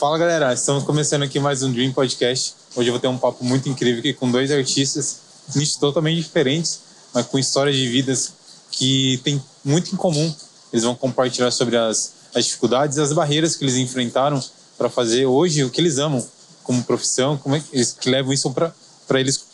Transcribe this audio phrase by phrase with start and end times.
[0.00, 2.54] Fala galera, estamos começando aqui mais um Dream Podcast.
[2.74, 5.18] Hoje eu vou ter um papo muito incrível aqui com dois artistas,
[5.54, 6.80] nichos totalmente diferentes,
[7.12, 8.32] mas com histórias de vidas
[8.70, 10.34] que têm muito em comum.
[10.72, 14.42] Eles vão compartilhar sobre as, as dificuldades e as barreiras que eles enfrentaram
[14.78, 16.26] para fazer hoje o que eles amam
[16.62, 19.44] como profissão, como é que eles que levam isso para eles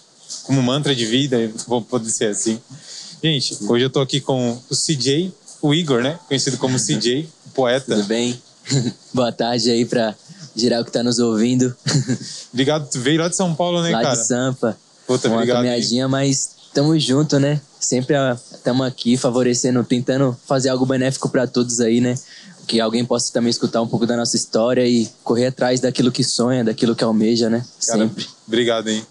[0.44, 2.60] como mantra de vida, vou poder ser assim.
[3.20, 6.20] Gente, hoje eu tô aqui com o CJ, o Igor, né?
[6.28, 7.96] Conhecido como CJ, poeta.
[7.96, 8.40] Tudo bem?
[9.12, 10.14] Boa tarde aí pra
[10.56, 11.76] geral que tá nos ouvindo.
[12.52, 14.14] Obrigado, tu veio lá de São Paulo, né, lá cara?
[14.14, 14.76] Lá de Sampa.
[15.06, 15.58] Puta, Uma obrigado.
[15.58, 17.60] caminhadinha, mas tamo junto, né?
[17.78, 18.16] Sempre
[18.52, 22.14] estamos aqui favorecendo, tentando fazer algo benéfico para todos aí, né?
[22.66, 26.24] Que alguém possa também escutar um pouco da nossa história e correr atrás daquilo que
[26.24, 27.64] sonha, daquilo que almeja, né?
[27.86, 28.26] Cara, Sempre.
[28.48, 29.06] Obrigado, hein?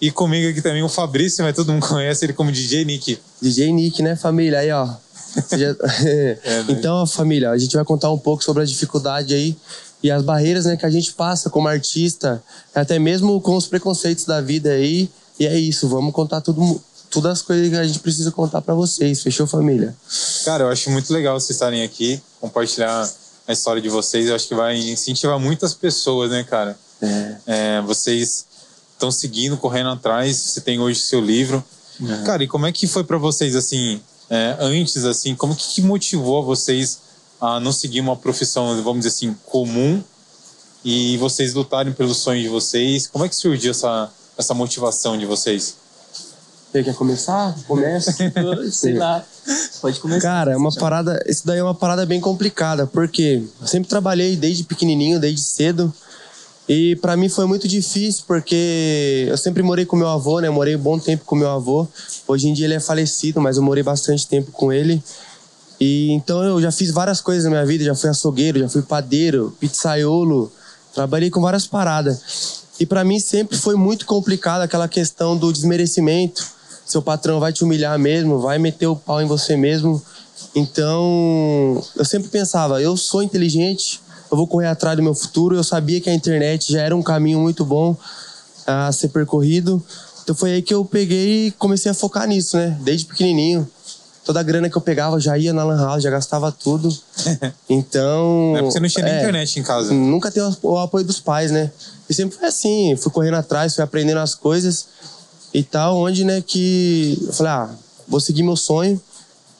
[0.00, 3.18] E comigo aqui também o Fabrício, mas todo mundo conhece ele como DJ Nick.
[3.42, 4.60] DJ Nick, né, família?
[4.60, 4.86] Aí, ó.
[5.50, 5.74] Já...
[6.06, 9.56] É, então, família, a gente vai contar um pouco sobre a dificuldade aí
[10.02, 12.42] e as barreiras né, que a gente passa como artista,
[12.74, 15.08] até mesmo com os preconceitos da vida aí.
[15.38, 18.74] E é isso, vamos contar tudo, todas as coisas que a gente precisa contar para
[18.74, 19.22] vocês.
[19.22, 19.94] Fechou, família?
[20.44, 23.10] Cara, eu acho muito legal vocês estarem aqui, compartilhar
[23.46, 24.28] a história de vocês.
[24.28, 26.78] Eu acho que vai incentivar muitas pessoas, né, cara?
[27.00, 27.36] É.
[27.46, 28.46] É, vocês
[28.92, 30.36] estão seguindo, correndo atrás.
[30.36, 31.62] Você tem hoje seu livro.
[32.00, 32.24] Uhum.
[32.24, 36.44] Cara, e como é que foi para vocês, assim, é, antes, assim, como que motivou
[36.44, 36.98] vocês
[37.40, 40.02] a não seguir uma profissão, vamos dizer assim, comum
[40.84, 43.06] e vocês lutarem pelos sonhos de vocês?
[43.06, 45.76] Como é que surgiu essa, essa motivação de vocês?
[46.70, 47.56] Você quer começar?
[47.68, 48.12] Começa.
[48.70, 49.24] Sei lá.
[49.80, 50.20] Pode começar.
[50.20, 51.22] Cara, é uma parada.
[51.26, 55.94] Isso daí é uma parada bem complicada, porque eu sempre trabalhei desde pequenininho, desde cedo.
[56.68, 60.48] E para mim foi muito difícil, porque eu sempre morei com meu avô, né?
[60.48, 61.86] Eu morei um bom tempo com meu avô.
[62.26, 65.02] Hoje em dia ele é falecido, mas eu morei bastante tempo com ele.
[65.84, 68.80] E então eu já fiz várias coisas na minha vida, já fui açougueiro, já fui
[68.80, 70.50] padeiro, pizzaiolo,
[70.94, 72.64] trabalhei com várias paradas.
[72.80, 76.42] E para mim sempre foi muito complicado aquela questão do desmerecimento.
[76.86, 80.02] Seu patrão vai te humilhar mesmo, vai meter o pau em você mesmo.
[80.54, 84.00] Então, eu sempre pensava, eu sou inteligente,
[84.30, 85.54] eu vou correr atrás do meu futuro.
[85.54, 87.94] Eu sabia que a internet já era um caminho muito bom
[88.66, 89.84] a ser percorrido.
[90.22, 92.74] Então foi aí que eu peguei e comecei a focar nisso, né?
[92.80, 93.68] Desde pequenininho.
[94.24, 96.88] Toda a grana que eu pegava já ia na Lan House, já gastava tudo.
[97.68, 98.54] Então.
[98.56, 99.92] É porque você não tinha nem é, internet em casa.
[99.92, 101.70] Nunca tem o apoio dos pais, né?
[102.08, 104.86] E sempre foi assim, fui correndo atrás, fui aprendendo as coisas
[105.52, 107.70] e tal, onde, né, que eu falei, ah,
[108.08, 109.00] vou seguir meu sonho,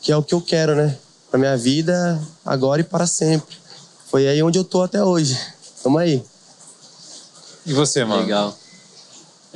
[0.02, 0.96] que é o que eu quero, né?
[1.30, 3.56] Pra minha vida, agora e para sempre.
[4.10, 5.38] Foi aí onde eu tô até hoje.
[5.82, 6.22] Tamo aí.
[7.66, 8.22] E você, mano?
[8.22, 8.56] Legal.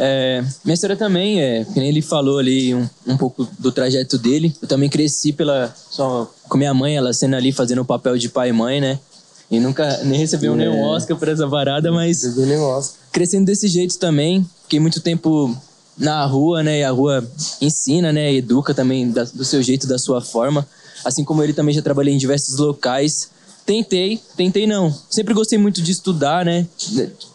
[0.00, 4.16] É, minha história também é, que nem ele falou ali um, um pouco do trajeto
[4.16, 4.54] dele.
[4.62, 8.28] Eu também cresci pela só com minha mãe, ela sendo ali fazendo o papel de
[8.28, 8.98] pai e mãe, né?
[9.50, 10.56] E nunca nem recebeu É.
[10.56, 12.92] nenhum Oscar por essa parada, mas Vocês viram negócio.
[13.10, 14.48] crescendo desse jeito também.
[14.62, 15.56] Fiquei muito tempo
[15.96, 16.78] na rua, né?
[16.80, 17.26] E a rua
[17.60, 18.32] ensina, né?
[18.34, 20.64] Educa também da- do seu jeito, da sua forma.
[21.04, 23.30] Assim como ele também já trabalhei em diversos locais.
[23.68, 24.90] Tentei, tentei não.
[25.10, 26.66] Sempre gostei muito de estudar, né?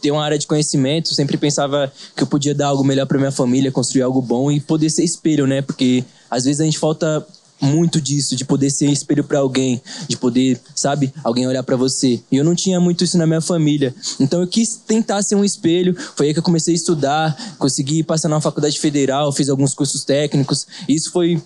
[0.02, 1.14] Ter uma área de conhecimento.
[1.14, 4.60] Sempre pensava que eu podia dar algo melhor para minha família, construir algo bom e
[4.60, 5.62] poder ser espelho, né?
[5.62, 7.24] Porque às vezes a gente falta
[7.62, 12.20] muito disso, de poder ser espelho para alguém, de poder, sabe, alguém olhar para você.
[12.32, 13.94] E eu não tinha muito isso na minha família.
[14.20, 15.96] Então eu quis tentar ser um espelho.
[16.16, 20.04] Foi aí que eu comecei a estudar, consegui passar na faculdade federal, fiz alguns cursos
[20.04, 20.66] técnicos.
[20.90, 21.40] Isso foi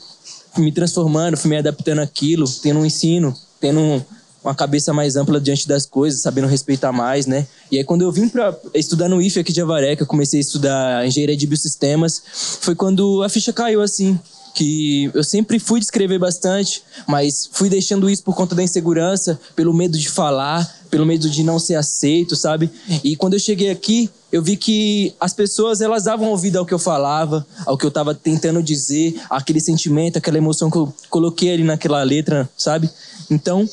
[0.57, 4.01] me transformando, fui me adaptando àquilo, tendo um ensino, tendo um,
[4.43, 7.45] uma cabeça mais ampla diante das coisas, sabendo respeitar mais, né?
[7.71, 10.39] E aí quando eu vim para estudar no IFE aqui de Avaré, que eu comecei
[10.39, 12.21] a estudar engenharia de biosistemas,
[12.61, 14.19] foi quando a ficha caiu assim,
[14.57, 19.39] que eu sempre fui de escrever bastante, mas fui deixando isso por conta da insegurança,
[19.55, 22.71] pelo medo de falar, pelo medo de não ser aceito, sabe?
[23.03, 26.73] E quando eu cheguei aqui, eu vi que as pessoas elas davam ouvido ao que
[26.73, 31.53] eu falava, ao que eu tava tentando dizer, aquele sentimento, aquela emoção que eu coloquei
[31.53, 32.89] ali naquela letra, sabe?
[33.29, 33.69] Então,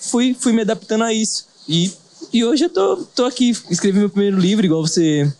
[0.00, 1.46] fui, fui me adaptando a isso.
[1.68, 1.92] E,
[2.32, 5.30] e hoje eu tô, tô aqui, escrevi meu primeiro livro, igual você,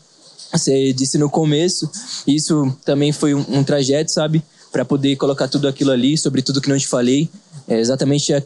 [0.52, 1.90] você disse no começo.
[2.26, 4.43] Isso também foi um, um trajeto, sabe?
[4.70, 7.28] Para poder colocar tudo aquilo ali, sobre tudo que não te falei.
[7.66, 8.43] É exatamente a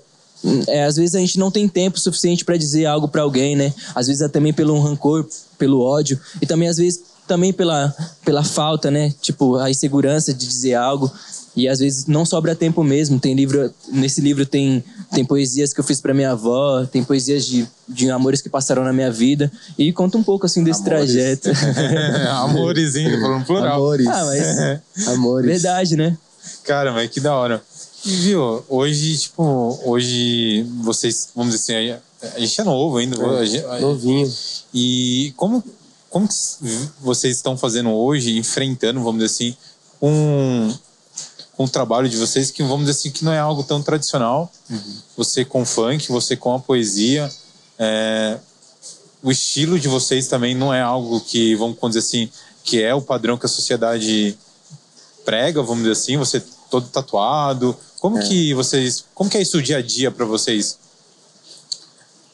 [0.67, 3.73] é, às vezes a gente não tem tempo suficiente para dizer algo para alguém, né?
[3.94, 5.26] Às vezes é também pelo rancor,
[5.56, 7.94] pelo ódio e também às vezes também pela
[8.25, 9.14] pela falta, né?
[9.20, 11.11] Tipo a insegurança de dizer algo
[11.54, 13.19] e às vezes não sobra tempo mesmo.
[13.20, 14.82] Tem livro nesse livro tem
[15.12, 18.82] tem poesias que eu fiz para minha avó, tem poesias de, de amores que passaram
[18.82, 21.12] na minha vida e conta um pouco assim desse Amores.
[21.12, 21.50] trajeto.
[22.40, 23.20] Amores, hein?
[23.20, 23.75] Falando plural.
[23.76, 24.06] Amores.
[24.06, 25.46] ah, mas Amores.
[25.46, 26.16] verdade, né?
[26.64, 27.62] Cara, mas que da hora.
[28.04, 32.00] E viu, hoje, tipo, hoje vocês, vamos dizer assim,
[32.34, 33.16] a gente é novo ainda.
[33.38, 34.32] a gente- Novinho.
[34.75, 35.62] E como,
[36.10, 36.34] como que
[37.00, 39.56] vocês estão fazendo hoje, enfrentando, vamos dizer assim,
[40.00, 40.75] com,
[41.56, 44.50] com o trabalho de vocês, que vamos dizer assim, que não é algo tão tradicional.
[45.16, 47.31] Você com funk, você com a poesia.
[47.78, 48.38] é,
[49.22, 52.28] o estilo de vocês também não é algo que, vamos dizer assim,
[52.64, 54.37] que é o padrão que a sociedade
[55.25, 57.76] prega, vamos dizer assim, você todo tatuado.
[58.00, 60.78] Como que vocês, como que é isso o dia a dia para vocês?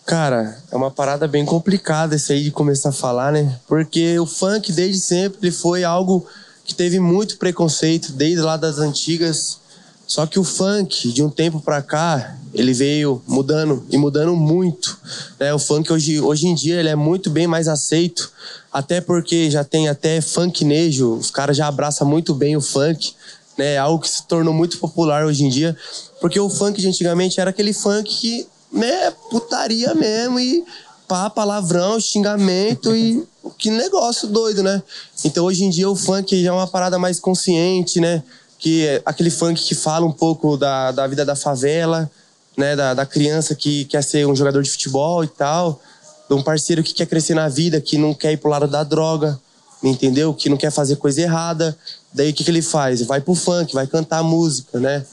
[0.06, 3.60] Cara, é uma parada bem complicada isso aí de começar a falar, né?
[3.66, 6.26] Porque o funk, desde sempre, ele foi algo
[6.68, 9.58] que teve muito preconceito, desde lá das antigas.
[10.06, 14.98] Só que o funk, de um tempo pra cá, ele veio mudando e mudando muito.
[15.40, 15.52] Né?
[15.52, 18.30] O funk hoje, hoje em dia ele é muito bem mais aceito,
[18.70, 23.14] até porque já tem até funknejo, os caras já abraçam muito bem o funk,
[23.56, 23.74] né?
[23.74, 25.76] É algo que se tornou muito popular hoje em dia,
[26.20, 30.64] porque o funk de antigamente era aquele funk que, né, putaria mesmo e
[31.08, 33.26] pá, palavrão, xingamento e
[33.56, 34.82] que negócio doido, né?
[35.24, 38.22] Então hoje em dia o funk já é uma parada mais consciente, né?
[38.58, 42.10] Que é aquele funk que fala um pouco da, da vida da favela,
[42.56, 42.76] né?
[42.76, 45.80] Da, da criança que quer ser um jogador de futebol e tal,
[46.28, 48.84] de um parceiro que quer crescer na vida, que não quer ir pro lado da
[48.84, 49.40] droga,
[49.82, 50.34] entendeu?
[50.34, 51.76] Que não quer fazer coisa errada.
[52.12, 53.00] Daí o que, que ele faz?
[53.02, 55.06] Vai pro funk, vai cantar música, né?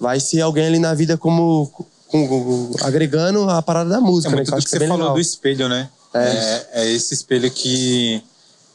[0.00, 1.70] Vai ser alguém ali na vida como
[2.12, 4.36] com- com- agregando a parada da música, É né?
[4.36, 5.14] muito eu do acho que é você bem falou legal.
[5.14, 5.88] do espelho, né?
[6.14, 8.22] É, é esse espelho que,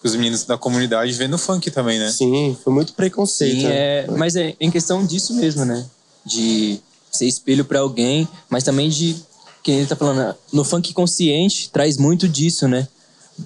[0.01, 2.09] que os meninos da comunidade vêem no funk também, né?
[2.11, 3.61] Sim, foi muito preconceito.
[3.61, 3.75] Sim, né?
[3.75, 5.85] é, mas é em questão disso mesmo, né?
[6.25, 6.79] De
[7.11, 9.15] ser espelho pra alguém, mas também de
[9.63, 12.87] que ele tá falando, no funk consciente traz muito disso, né?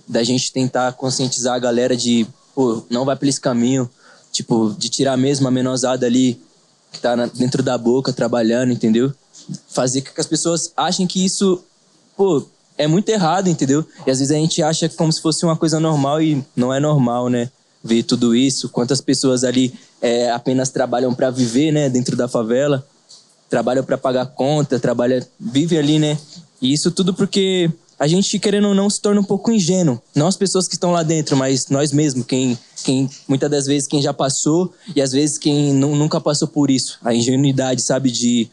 [0.07, 3.89] Da gente tentar conscientizar a galera de, pô, não vai por esse caminho,
[4.31, 6.41] tipo, de tirar mesmo a menosada ali
[6.93, 9.11] que tá na- dentro da boca trabalhando, entendeu?
[9.69, 11.63] Fazer com que as pessoas achem que isso,
[12.15, 12.43] pô,
[12.77, 13.85] é muito errado, entendeu?
[14.05, 16.79] E às vezes a gente acha como se fosse uma coisa normal e não é
[16.79, 17.49] normal, né?
[17.83, 22.85] Ver tudo isso, quantas pessoas ali é, apenas trabalham pra viver, né, dentro da favela,
[23.49, 26.17] trabalham pra pagar conta, trabalha, vive ali, né?
[26.61, 30.27] E isso tudo porque a gente querendo ou não se torna um pouco ingênuo, não
[30.27, 34.01] as pessoas que estão lá dentro, mas nós mesmos, quem, quem muitas das vezes quem
[34.01, 38.49] já passou e às vezes quem nu- nunca passou por isso, a ingenuidade, sabe, de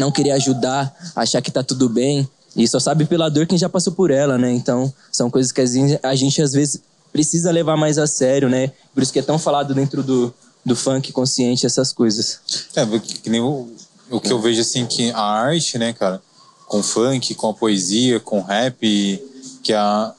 [0.00, 2.28] não querer ajudar, achar que tá tudo bem.
[2.56, 4.52] E só sabe pela dor quem já passou por ela, né?
[4.52, 6.80] Então, são coisas que a gente, a gente, às vezes
[7.12, 8.70] precisa levar mais a sério, né?
[8.92, 10.32] Por isso que é tão falado dentro do,
[10.64, 12.38] do funk consciente essas coisas.
[12.76, 13.68] É, que, que nem o,
[14.10, 16.20] o que eu vejo assim que a arte, né, cara,
[16.66, 19.20] com funk, com a poesia, com rap,
[19.62, 20.12] que a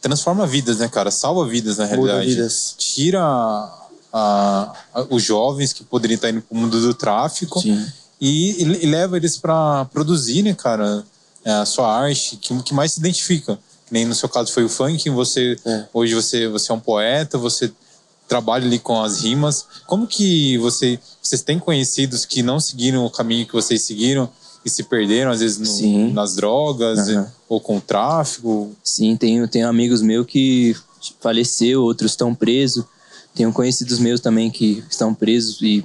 [0.00, 2.26] transforma vidas, né, cara, salva vidas na Muda realidade.
[2.30, 2.74] vidas.
[2.78, 7.86] Tira a- a- os jovens que poderiam estar indo pro mundo do tráfico Sim.
[8.20, 11.04] E, e leva eles para produzir, né, cara,
[11.44, 13.58] é, a sua arte que, que mais se identifica.
[13.86, 15.84] Que nem no seu caso foi o funk, você É.
[15.92, 17.72] hoje você você é um poeta, você
[18.28, 19.64] trabalha ali com as rimas.
[19.86, 24.28] Como que você vocês têm conhecidos que não seguiram o caminho que vocês seguiram
[24.64, 27.32] e se perderam às vezes no- nas drogas Aham.
[27.48, 28.72] ou com o tráfico?
[28.84, 30.76] Sim, tenho, tenho amigos meus que
[31.20, 32.84] faleceu, outros estão presos.
[33.34, 35.82] Tenho conhecidos meus também que estão presos e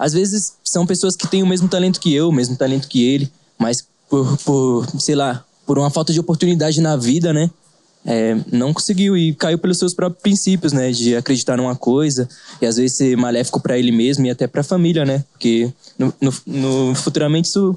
[0.00, 3.04] às vezes são pessoas que têm o mesmo talento que eu, o mesmo talento que
[3.04, 7.50] ele, mas por, por sei lá, por uma falta de oportunidade na vida, né?
[8.04, 10.90] é, não conseguiu e caiu pelos seus próprios princípios, né?
[10.90, 12.28] De acreditar numa coisa
[12.60, 15.24] e às vezes ser maléfico para ele mesmo e até para a família, né?
[15.32, 17.76] Porque no, no, no- futuramente isso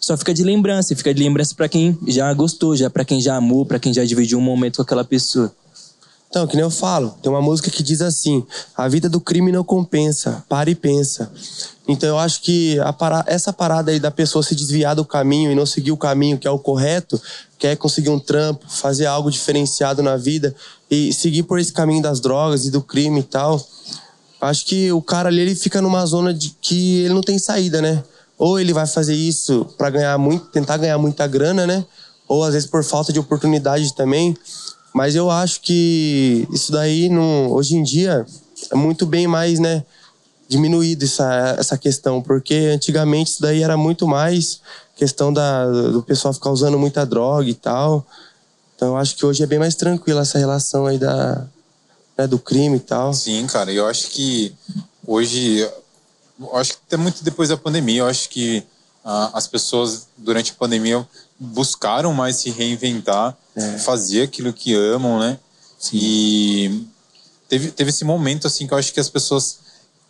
[0.00, 3.36] só fica de lembrança, fica de lembrança para quem já gostou, já para quem já
[3.36, 5.52] amou, para quem já dividiu um momento com aquela pessoa.
[6.28, 8.44] Então, que nem eu falo, tem uma música que diz assim:
[8.76, 11.30] a vida do crime não compensa, para e pensa.
[11.86, 15.54] Então, eu acho que para- essa parada aí da pessoa se desviar do caminho e
[15.54, 17.20] não seguir o caminho que é o correto,
[17.58, 20.54] quer conseguir um trampo, fazer algo diferenciado na vida
[20.90, 23.66] e seguir por esse caminho das drogas e do crime e tal,
[24.38, 27.80] acho que o cara ali ele fica numa zona de que ele não tem saída,
[27.80, 28.04] né?
[28.36, 31.84] Ou ele vai fazer isso para ganhar muito, tentar ganhar muita grana, né?
[32.28, 34.36] Ou às vezes por falta de oportunidade também.
[34.98, 37.08] Mas eu acho que isso daí,
[37.48, 38.26] hoje em dia,
[38.68, 39.84] é muito bem mais, né?
[40.48, 44.60] Diminuído essa, essa questão, porque antigamente isso daí era muito mais
[44.96, 48.04] questão da, do pessoal ficar usando muita droga e tal.
[48.74, 51.46] Então eu acho que hoje é bem mais tranquila essa relação aí da,
[52.18, 53.14] né, do crime e tal.
[53.14, 54.52] Sim, cara, eu acho que
[55.06, 55.64] hoje,
[56.54, 58.64] acho que até muito depois da pandemia, eu acho que
[59.04, 61.06] ah, as pessoas durante a pandemia
[61.38, 63.36] buscaram mais se reinventar,
[63.84, 65.38] fazer aquilo que amam, né?
[65.92, 66.84] E
[67.48, 69.58] teve, teve esse momento assim que eu acho que as pessoas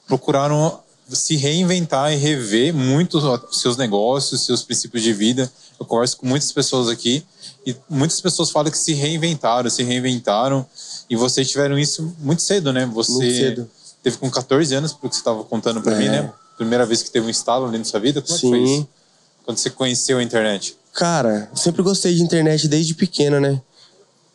[0.07, 0.81] procuraram
[1.11, 3.19] se reinventar e rever muito
[3.53, 5.51] seus negócios, seus princípios de vida.
[5.81, 7.25] Eu converso com muitas pessoas aqui
[7.67, 10.67] e muitas pessoas falam que se reinventaram, se reinventaram
[11.09, 12.85] e vocês tiveram isso muito cedo, né?
[12.87, 13.71] Você Muito cedo.
[14.03, 15.99] teve com 14 anos, pelo que você estava contando para É.
[15.99, 16.33] mim, né?
[16.57, 18.75] Primeira vez que teve um estalo ali na sua vida, como é que foi Sim.
[18.75, 18.89] isso?
[19.45, 20.77] Quando você conheceu a internet?
[20.95, 23.61] Cara, sempre gostei de internet desde pequeno, né?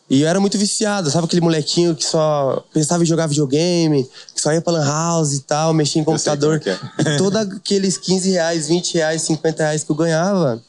[0.08, 4.40] E eu era muito viciado, sabe aquele molequinho que só pensava em jogar videogame, que
[4.40, 6.60] só ia pra lan house e tal, mexia em computador.
[6.66, 7.14] é.
[7.14, 10.62] E todos aqueles 15 reais, 20 reais, 50 reais que eu ganhava,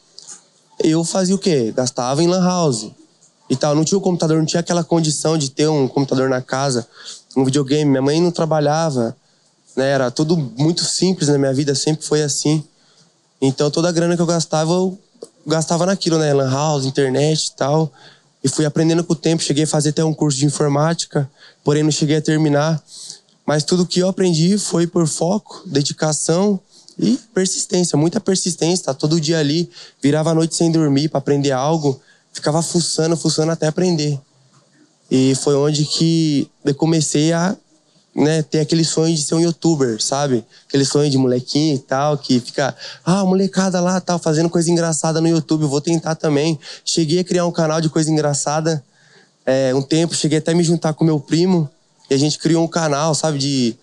[0.82, 1.74] eu fazia o quê?
[1.75, 2.92] Gastava em lan house
[3.50, 3.75] e tal.
[3.75, 6.88] Não tinha o computador, não tinha aquela condição de ter um computador na casa,
[7.36, 7.89] um videogame.
[7.89, 9.15] Minha mãe não trabalhava,
[9.75, 9.89] né?
[9.89, 12.63] Era tudo muito simples na minha vida, sempre foi assim.
[13.42, 14.98] Então toda a grana que eu gastava, eu
[15.46, 16.34] gastava naquilo, né?
[16.34, 17.92] Lan house, internet e tal.
[18.44, 19.44] E fui aprendendo com o tempo.
[19.44, 21.30] Cheguei a fazer até um curso de informática,
[21.64, 22.82] porém não cheguei a terminar.
[23.46, 26.60] Mas tudo que eu aprendi foi por foco, dedicação
[26.98, 27.98] e persistência.
[27.98, 28.86] Muita persistência.
[28.86, 29.70] Tá todo dia ali,
[30.02, 32.00] virava a noite sem dormir para aprender algo.
[32.34, 34.20] Ficava fuçando, fuçando até aprender.
[35.10, 37.56] E foi onde que eu comecei a
[38.15, 40.45] né, ter aquele sonho de ser um youtuber, sabe?
[40.67, 45.19] Aquele sonho de molequinho e tal, que fica, ah, molecada lá, tal, fazendo coisa engraçada
[45.19, 46.57] no YouTube, vou tentar também.
[46.86, 48.84] Cheguei a criar um canal de coisa engraçada
[49.45, 51.69] é, um tempo, cheguei até a me juntar com meu primo,
[52.10, 53.75] e a gente criou um canal, sabe, de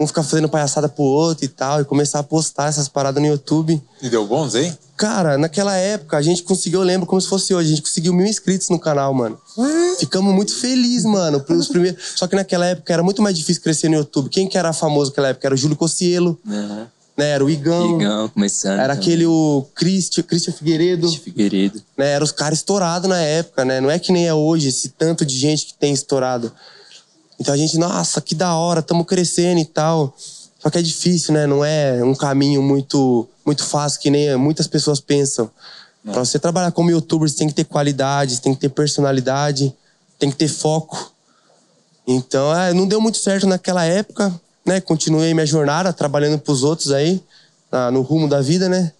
[0.00, 3.28] um ficar fazendo palhaçada pro outro e tal, e começar a postar essas paradas no
[3.28, 3.80] YouTube.
[4.00, 4.76] E deu bons, hein?
[4.96, 8.14] Cara, naquela época a gente conseguiu, eu lembro como se fosse hoje, a gente conseguiu
[8.14, 9.38] mil inscritos no canal, mano.
[9.98, 11.40] Ficamos muito felizes, mano.
[11.40, 12.02] Pelos primeiros...
[12.16, 14.30] Só que naquela época era muito mais difícil crescer no YouTube.
[14.30, 15.48] Quem que era famoso naquela época?
[15.48, 16.86] Era o Júlio Cossielo, Aham.
[17.16, 17.30] né?
[17.30, 18.00] Era o Igão.
[18.00, 18.78] Igão começando.
[18.78, 18.98] Era também.
[18.98, 21.02] aquele o Christian, Christian Figueiredo.
[21.08, 21.82] Cristian Figueiredo.
[21.96, 22.10] Né?
[22.10, 23.80] Era os caras estourados na época, né?
[23.80, 26.52] Não é que nem é hoje, esse tanto de gente que tem estourado.
[27.40, 30.14] Então a gente, nossa, que da hora, estamos crescendo e tal.
[30.62, 31.46] Só que é difícil, né?
[31.46, 35.50] Não é um caminho muito, muito fácil que nem muitas pessoas pensam.
[36.04, 39.74] Pra você trabalhar como youtuber, você tem que ter qualidade, você tem que ter personalidade,
[40.18, 41.12] tem que ter foco.
[42.06, 44.80] Então, é, não deu muito certo naquela época, né?
[44.80, 47.22] Continuei minha jornada trabalhando pros outros aí,
[47.72, 48.92] na- no rumo da vida, né?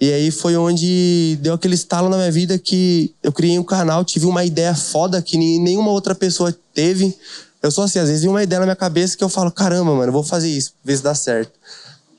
[0.00, 4.04] E aí foi onde deu aquele estalo na minha vida que eu criei um canal,
[4.04, 7.16] tive uma ideia foda que nenhuma outra pessoa teve.
[7.64, 9.94] Eu sou assim, às vezes vem uma ideia na minha cabeça que eu falo, caramba,
[9.94, 11.58] mano, vou fazer isso, ver se dá certo.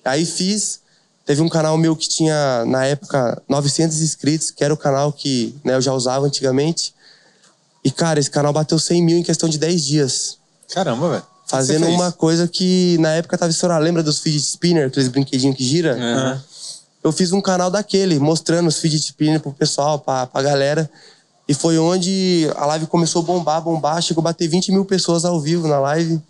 [0.03, 0.79] Aí fiz,
[1.23, 5.55] teve um canal meu que tinha, na época, 900 inscritos, que era o canal que
[5.63, 6.95] né, eu já usava antigamente.
[7.83, 10.37] E, cara, esse canal bateu 100 mil em questão de 10 dias.
[10.73, 11.23] Caramba, velho.
[11.45, 13.85] Fazendo uma coisa que na época tava estourado.
[13.85, 15.93] Lembra dos fidget spinner, aqueles brinquedinhos que gira?
[15.93, 16.43] Aham.
[17.03, 20.89] eu fiz um canal daquele, mostrando os fidget spinner pro pessoal, pra, pra galera.
[21.47, 24.01] E foi onde a live começou a bombar, bombar.
[24.01, 26.21] Chegou a bater 20 mil pessoas ao vivo na live.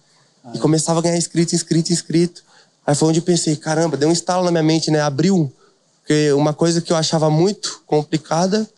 [0.53, 2.43] E começava a ganhar inscrito, inscrito, inscrito.
[2.85, 5.01] Aí foi onde eu pensei, caramba, deu um estalo na minha mente, né?
[5.01, 5.51] Abriu.
[6.01, 8.69] Porque uma coisa que eu achava muito complicada,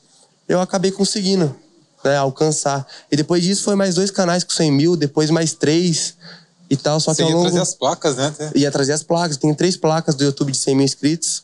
[0.47, 1.53] eu acabei conseguindo
[2.03, 2.87] né, alcançar.
[3.11, 6.15] E depois disso foi mais dois canais com 100 mil, depois mais três
[6.69, 6.99] e tal.
[7.01, 8.33] Só Você que ia longo trazer as placas, né?
[8.55, 9.35] ia trazer as placas.
[9.35, 11.43] Tem três placas do YouTube de 100 mil inscritos.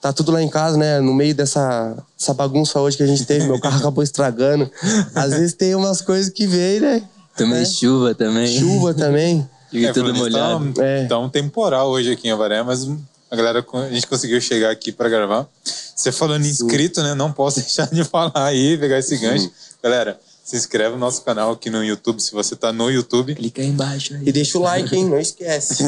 [0.00, 1.00] Tá tudo lá em casa, né?
[1.00, 4.70] No meio dessa, dessa bagunça hoje que a gente teve, meu carro acabou estragando.
[5.14, 7.02] Às vezes tem umas coisas que vem, né?
[7.36, 7.64] Também É.
[7.64, 8.46] chuva também.
[8.58, 9.48] Chuva também.
[9.70, 10.72] Fica tudo falando nisso, molhado.
[10.74, 11.06] Tá, É.
[11.06, 12.86] tá um temporal hoje aqui em Avaré, mas
[13.30, 15.46] a galera, a gente conseguiu chegar aqui pra gravar.
[15.94, 17.14] Você falando inscrito, né?
[17.14, 19.50] Não posso deixar de falar aí, pegar esse gancho.
[19.82, 23.34] Galera, se inscreve no nosso canal aqui no YouTube, se você tá no YouTube.
[23.34, 24.22] Clica aí embaixo aí.
[24.26, 25.06] E deixa o like, hein?
[25.06, 25.82] Não esquece.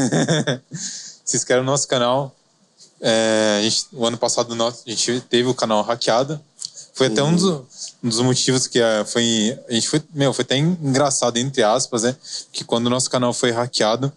[1.25, 2.35] se inscreve no nosso canal.
[3.01, 6.41] É, gente- o ano passado a gente teve o canal hackeado.
[6.95, 7.45] Foi até um dos,
[8.03, 9.57] um dos motivos que é, foi.
[9.69, 10.03] A gente foi.
[10.13, 12.17] Meu, foi até engraçado, entre aspas, né?
[12.53, 14.13] Que quando o nosso canal foi hackeado,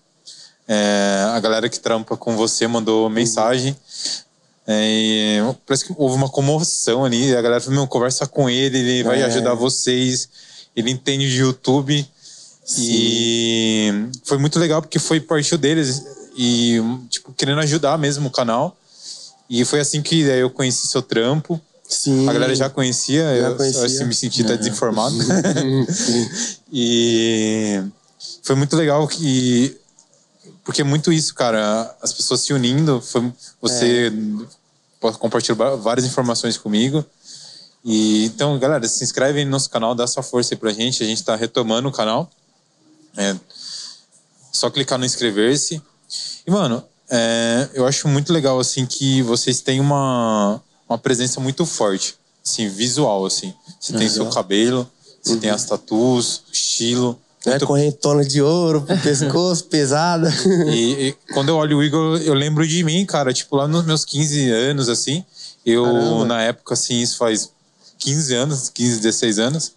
[0.68, 3.76] é, a galera que trampa com você mandou mensagem.
[4.66, 7.36] É, parece que houve uma comoção ali.
[7.36, 9.26] A galera falou: meu, conversa com ele, ele vai É.
[9.26, 10.28] ajudar vocês.
[10.76, 12.08] Ele entende de YouTube.
[12.80, 13.92] E
[14.24, 16.02] foi muito legal porque foi partiu deles
[16.36, 18.78] e, tipo, querendo ajudar mesmo o canal.
[19.50, 21.60] E foi assim que daí eu conheci seu trampo.
[21.88, 22.28] Sim.
[22.30, 23.82] A galera já conhecia, Já eu, conhecia.
[23.82, 25.16] eu assim, me senti até desinformado.
[26.72, 27.84] e
[28.44, 29.78] foi muito legal que.
[30.64, 31.94] Porque é muito isso, cara.
[32.02, 33.02] As pessoas se unindo.
[33.02, 34.12] Foi, você
[35.04, 35.12] É.
[35.14, 37.04] compartilhou várias informações comigo.
[37.84, 41.04] E, então, galera, se inscreve aí no nosso canal, dá sua força aí pra gente.
[41.04, 42.30] A gente tá retomando o canal.
[43.18, 43.36] É
[44.52, 45.82] só clicar no inscrever-se.
[46.46, 51.66] E, mano, é, eu acho muito legal, assim, que vocês têm uma, uma presença muito
[51.66, 53.54] forte, assim, visual, assim.
[53.80, 54.90] Você tem seu cabelo,
[55.22, 60.32] você tem as tatuas, o estilo, É, correntona de ouro pro pescoço, pesada.
[60.68, 63.34] E, e quando eu olho o Igor, eu lembro de mim, cara.
[63.34, 65.26] Tipo, lá nos meus 15 anos, assim.
[65.66, 66.26] Eu, Caramba.
[66.26, 67.50] na época, assim, isso faz
[67.98, 69.72] 15 anos, 15, 16 anos.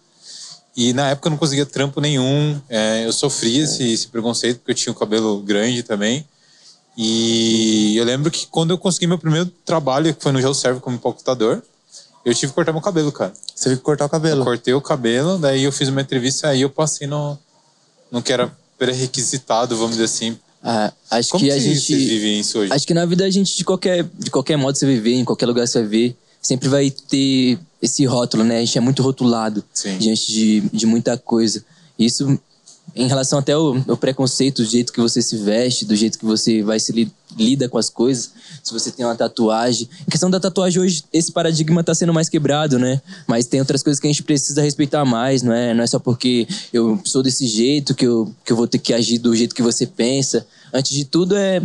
[0.77, 2.59] E na época eu não conseguia trampo nenhum.
[2.69, 6.25] É, eu sofria esse, esse preconceito porque eu tinha o cabelo grande também.
[6.97, 10.97] E eu lembro que quando eu consegui meu primeiro trabalho, que foi no GeoServe como
[10.97, 11.61] computador,
[12.23, 13.33] eu tive que cortar meu cabelo, cara.
[13.53, 14.41] Você teve que cortar o cabelo.
[14.41, 17.37] Eu cortei o cabelo, daí eu fiz uma entrevista aí eu passei no,
[18.11, 20.37] no que era pré-requisitado, vamos dizer assim.
[20.63, 21.95] Ah, acho Como que que, a gente.
[21.95, 22.73] vivem isso hoje?
[22.73, 25.45] Acho que na vida a gente, de qualquer, de qualquer modo você viver, em qualquer
[25.45, 28.57] lugar você vai ver, sempre vai ter esse rótulo, né?
[28.57, 29.97] A gente é muito rotulado Sim.
[29.99, 31.63] diante de, de muita coisa.
[31.99, 32.39] Isso,
[32.95, 36.63] em relação até ao, preconceito, do jeito que você se veste, do jeito que você
[36.63, 38.31] vai se li- lida com as coisas,
[38.63, 39.89] se você tem uma tatuagem.
[40.07, 43.01] Em questão da tatuagem, hoje, esse paradigma tá sendo mais quebrado, né?
[43.27, 45.73] Mas tem outras coisas que a gente precisa respeitar mais, não é?
[45.73, 48.93] Não é só porque eu sou desse jeito que eu, que eu vou ter que
[48.93, 50.47] agir do jeito que você pensa.
[50.73, 51.61] Antes de tudo, é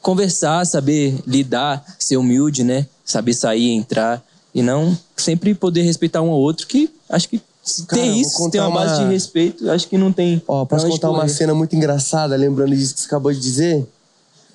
[0.00, 2.86] conversar, saber lidar, ser humilde, né?
[3.04, 7.40] Saber sair, entrar e não sempre poder respeitar um ao outro, que acho que
[7.72, 10.42] se Cara, tem isso, se tem uma base uma- de respeito, acho que não tem.
[10.46, 11.28] Ó, posso contar uma correr.
[11.30, 13.86] cena muito engraçada, lembrando disso que você acabou de dizer?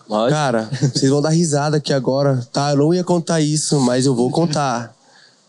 [0.07, 0.31] Lógico.
[0.39, 2.48] Cara, vocês vão dar risada aqui agora.
[2.53, 4.93] Tá, eu não ia contar isso, mas eu vou contar.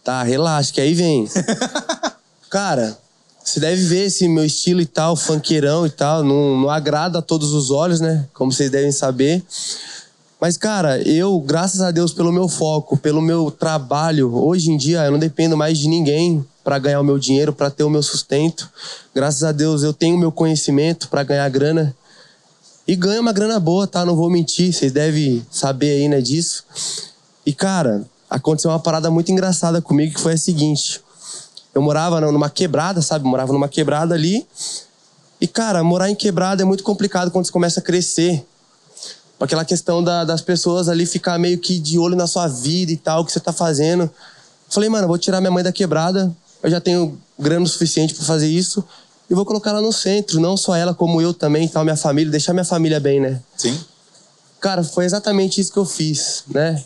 [0.03, 1.29] Tá, relaxa, que aí vem.
[2.49, 2.97] Cara,
[3.45, 6.23] você deve ver esse meu estilo e tal, funkeirão e tal.
[6.23, 8.27] Não, não agrada a todos os olhos, né?
[8.33, 9.45] Como vocês devem saber.
[10.41, 15.05] Mas, cara, eu, graças a Deus, pelo meu foco, pelo meu trabalho, hoje em dia
[15.05, 18.03] eu não dependo mais de ninguém para ganhar o meu dinheiro, para ter o meu
[18.03, 18.69] sustento.
[19.15, 21.95] Graças a Deus eu tenho o meu conhecimento para ganhar grana.
[22.89, 24.05] E ganho uma grana boa, tá?
[24.05, 26.65] Não vou mentir, vocês devem saber aí, né, disso.
[27.47, 31.01] E, cara, aconteceu uma parada muito engraçada comigo que foi a seguinte.
[31.73, 33.25] Eu morava numa quebrada, sabe?
[33.25, 34.45] Morava numa quebrada ali.
[35.41, 38.45] E, cara, morar em quebrada é muito complicado quando você começa a crescer.
[39.39, 42.97] Aquela questão da- das pessoas ali ficar meio que de olho na sua vida e
[42.97, 44.11] tal, o que você tá fazendo.
[44.69, 46.35] Falei, mano, vou tirar minha mãe da quebrada.
[46.67, 48.83] Eu já tenho grana suficiente pra fazer isso.
[49.31, 52.29] E vou colocar ela no centro, não só ela, como eu também tal, minha família,
[52.31, 53.41] deixar minha família bem, né?
[53.57, 53.79] Sim.
[54.61, 56.83] Cara, foi exatamente isso que eu fiz, né?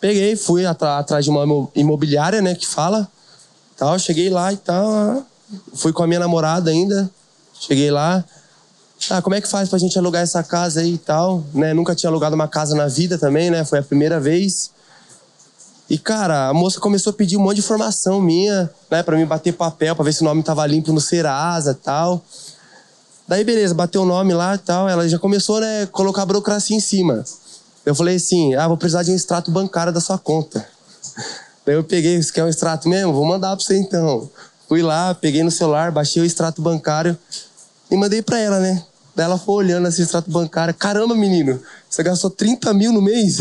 [0.00, 3.08] Peguei, fui atrás de uma imo- imobiliária, né, que fala.
[3.76, 5.24] Tal, cheguei lá e tal.
[5.74, 7.08] Fui com a minha namorada ainda.
[7.60, 8.24] Cheguei lá.
[9.10, 11.72] Ah, como é que faz pra gente alugar essa casa aí e tal, né?
[11.72, 13.64] Nunca tinha alugado uma casa na vida também, né?
[13.64, 14.70] Foi a primeira vez.
[15.88, 19.02] E, cara, a moça começou a pedir um monte de informação minha, né?
[19.02, 22.24] Pra mim bater papel, pra ver se o nome tava limpo no Serasa e tal.
[23.28, 24.88] Daí, beleza, bateu o nome lá e tal.
[24.88, 27.24] Ela já começou, né, colocar a burocracia em cima.
[27.84, 30.66] Eu falei assim: ah, vou precisar de um extrato bancário da sua conta.
[31.66, 33.12] Daí eu peguei, você quer um extrato mesmo?
[33.12, 34.28] Vou mandar pra você então.
[34.68, 37.16] Fui lá, peguei no celular, baixei o extrato bancário
[37.90, 38.82] e mandei pra ela, né?
[39.14, 40.74] Daí ela foi olhando esse extrato bancário.
[40.74, 43.38] Caramba, menino, você gastou 30 mil no mês?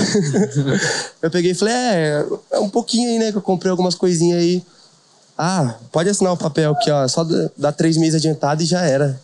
[1.22, 3.32] eu peguei e falei: é, é um pouquinho aí, né?
[3.32, 4.64] Que eu comprei algumas coisinhas aí.
[5.38, 7.08] Ah, pode assinar o papel aqui, ó.
[7.08, 9.20] Só dá- dá três meses adiantado e já era.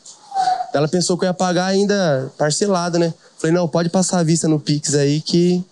[0.73, 3.13] Ela pensou que eu ia pagar ainda parcelado, né?
[3.37, 5.63] Falei, não, pode passar a vista no Pix aí que.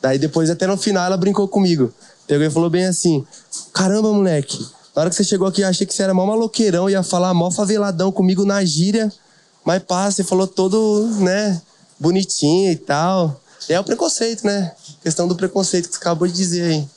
[0.00, 1.92] Daí depois, até no final, ela brincou comigo.
[2.26, 3.24] Pegou e falou bem assim:
[3.72, 4.58] Caramba, moleque,
[4.94, 7.32] na hora que você chegou aqui, eu achei que você era mó maloqueirão, ia falar
[7.32, 9.12] mó faveladão comigo na gíria.
[9.68, 11.60] Mas pá, você falou todo, né,
[12.00, 13.38] bonitinho e tal.
[13.68, 14.74] E é o preconceito, né?
[15.02, 16.88] Questão do preconceito que você acabou de dizer aí.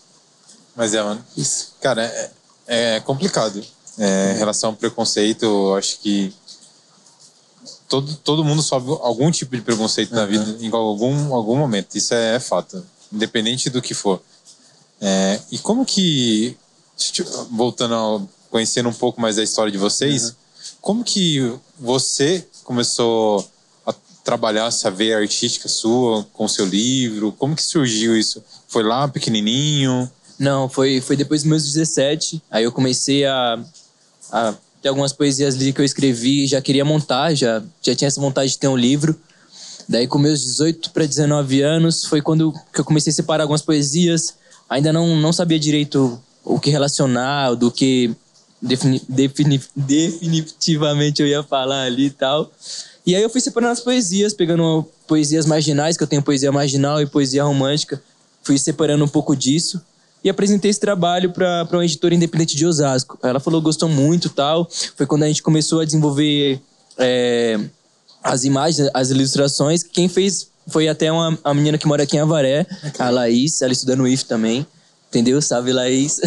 [0.73, 1.21] Mas é, mano.
[1.35, 1.73] Isso.
[1.81, 2.31] Cara, é,
[2.67, 3.61] é complicado.
[3.97, 6.33] É, em relação ao preconceito, eu acho que
[7.89, 11.97] todo, todo mundo sofre algum tipo de preconceito na vida em algum, algum momento.
[11.97, 12.85] Isso é, fato.
[13.11, 14.21] Independente do que for.
[15.01, 16.57] É, e como que,
[17.49, 20.35] voltando a conhecendo um pouco mais da história de vocês,
[20.79, 23.45] como que você começou
[23.85, 27.33] a trabalhar essa veia artística sua com seu livro?
[27.33, 28.41] Como que surgiu isso?
[28.69, 30.09] Foi lá pequenininho?
[30.39, 32.41] Não, foi, foi depois dos meus 17.
[32.49, 33.59] Aí eu comecei a,
[34.31, 38.21] a ter algumas poesias ali que eu escrevi, já queria montar, já, já tinha essa
[38.21, 39.19] vontade de ter um livro.
[39.89, 43.61] Daí, com meus 18 para 19 anos, foi quando que eu comecei a separar algumas
[43.61, 44.35] poesias.
[44.69, 48.15] Ainda não, não sabia direito o que relacionar, do que
[48.61, 52.51] defini, defini, definitivamente eu ia falar ali e tal.
[53.05, 57.01] E aí eu fui separando as poesias, pegando poesias marginais, que eu tenho poesia marginal
[57.01, 58.01] e poesia romântica.
[58.43, 59.81] Fui separando um pouco disso
[60.23, 63.17] e apresentei esse trabalho para uma editora independente de Osasco.
[63.23, 64.69] Ela falou gostou muito tal.
[64.95, 66.61] Foi quando a gente começou a desenvolver
[66.97, 67.59] é,
[68.23, 69.81] as imagens, as ilustrações.
[69.81, 72.67] Quem fez foi até uma a menina que mora aqui em Avaré,
[72.99, 73.61] a Laís.
[73.61, 74.65] Ela estuda no IF também,
[75.09, 75.41] entendeu?
[75.41, 76.19] Salve, Laís.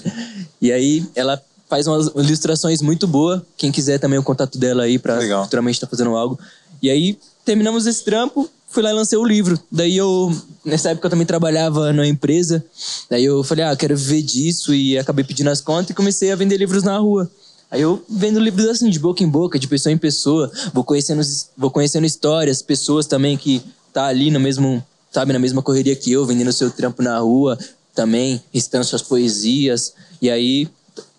[0.60, 3.42] e aí ela faz umas ilustrações muito boas.
[3.56, 5.44] Quem quiser também o contato dela aí pra Legal.
[5.44, 6.38] futuramente estar fazendo algo.
[6.82, 9.58] E aí, terminamos esse trampo, fui lá e lancei o livro.
[9.70, 10.32] Daí eu,
[10.64, 12.64] nessa época eu também trabalhava numa empresa.
[13.10, 16.36] Daí eu falei, ah, quero viver disso e acabei pedindo as contas e comecei a
[16.36, 17.30] vender livros na rua.
[17.70, 21.20] Aí eu vendo livros assim, de boca em boca, de pessoa em pessoa, vou conhecendo,
[21.56, 26.10] vou conhecendo histórias, pessoas também que tá ali no mesmo, sabe, na mesma correria que
[26.10, 27.58] eu, vendendo seu trampo na rua,
[27.94, 29.92] também, recitando suas poesias.
[30.22, 30.68] E aí,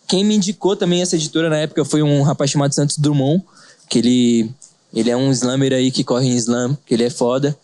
[0.09, 3.43] quem me indicou também essa editora na época foi um rapaz chamado Santos Drummond,
[3.87, 4.51] que ele,
[4.91, 7.55] ele é um slammer aí que corre em slam, que ele é foda.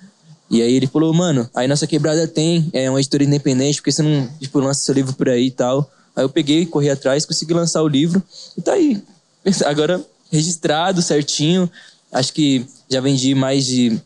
[0.49, 4.03] E aí ele falou, mano, aí nossa quebrada tem, é uma editora independente, porque você
[4.03, 5.89] não, tipo, lança seu livro por aí e tal.
[6.15, 8.21] Aí eu peguei, corri atrás, consegui lançar o livro
[8.55, 9.01] e tá aí.
[9.65, 9.99] Agora
[10.31, 11.69] registrado certinho.
[12.11, 13.99] Acho que já vendi mais de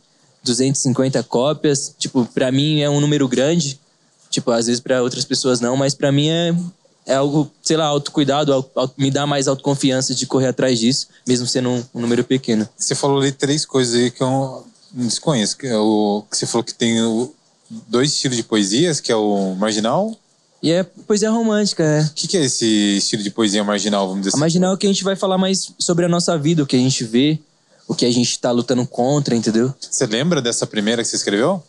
[0.45, 1.93] 250 cópias.
[1.99, 3.77] Tipo, pra mim é um número grande.
[4.29, 6.55] Tipo, às vezes pra outras pessoas não, mas pra mim é,
[7.05, 11.07] é algo, sei lá, autocuidado, au- au- me dá mais autoconfiança de correr atrás disso,
[11.27, 12.67] mesmo sendo um, um número pequeno.
[12.77, 14.27] Você falou ali três coisas aí que eu
[14.93, 15.57] não desconheço.
[15.57, 17.33] Que, é o, que você falou que tem o-
[17.87, 20.15] dois estilos de poesias, que é o marginal.
[20.61, 22.01] E é poesia romântica, é.
[22.03, 24.39] O que, que é esse estilo de poesia marginal, vamos dizer A assim?
[24.39, 26.79] marginal é que a gente vai falar mais sobre a nossa vida, o que a
[26.79, 27.39] gente vê,
[27.87, 29.73] o que a gente tá lutando contra, entendeu?
[29.79, 31.63] Você lembra dessa primeira que você escreveu?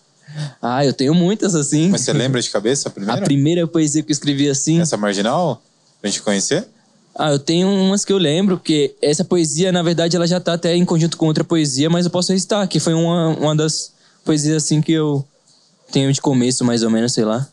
[0.60, 1.88] Ah, eu tenho muitas assim.
[1.88, 3.20] Mas você lembra de cabeça a primeira?
[3.20, 4.80] A primeira poesia que eu escrevi assim.
[4.80, 5.62] Essa marginal?
[6.00, 6.66] Pra gente conhecer?
[7.14, 10.54] Ah, eu tenho umas que eu lembro, porque essa poesia, na verdade, ela já tá
[10.54, 13.92] até em conjunto com outra poesia, mas eu posso recitar, que foi uma, uma das
[14.24, 15.24] poesias assim que eu
[15.90, 17.46] tenho de começo, mais ou menos, sei lá.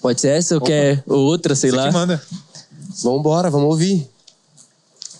[0.00, 1.86] Pode ser essa ou quer ou outra, sei você lá.
[1.88, 2.22] que manda.
[3.02, 4.08] Vambora, vamos ouvir.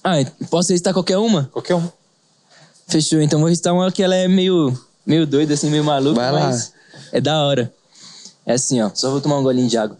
[0.02, 0.14] Ah,
[0.48, 1.50] posso recitar qualquer uma?
[1.52, 1.88] Qualquer um.
[2.88, 6.32] Fechou, então vou recitar uma que ela é meio, meio doida, assim, meio maluca, Vai
[6.32, 6.46] lá.
[6.48, 6.72] mas
[7.12, 7.72] é da hora.
[8.46, 8.90] É assim, ó.
[8.94, 9.96] Só vou tomar um golinho de água.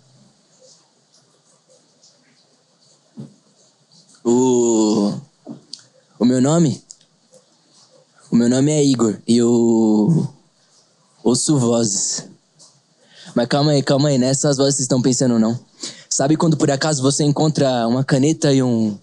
[4.24, 5.14] O...
[6.18, 6.82] O meu nome?
[8.30, 10.28] O meu nome é Igor e eu
[11.24, 12.28] ouço vozes.
[13.34, 15.58] Mas calma aí, calma aí, não é essas vozes que vocês estão pensando, não.
[16.08, 18.98] Sabe quando por acaso você encontra uma caneta e um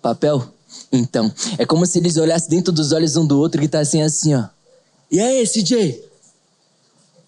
[0.00, 0.46] papel?
[0.92, 4.34] Então, é como se eles olhassem dentro dos olhos um do outro e gritassem assim,
[4.34, 4.44] ó.
[5.12, 6.02] E aí, CJ?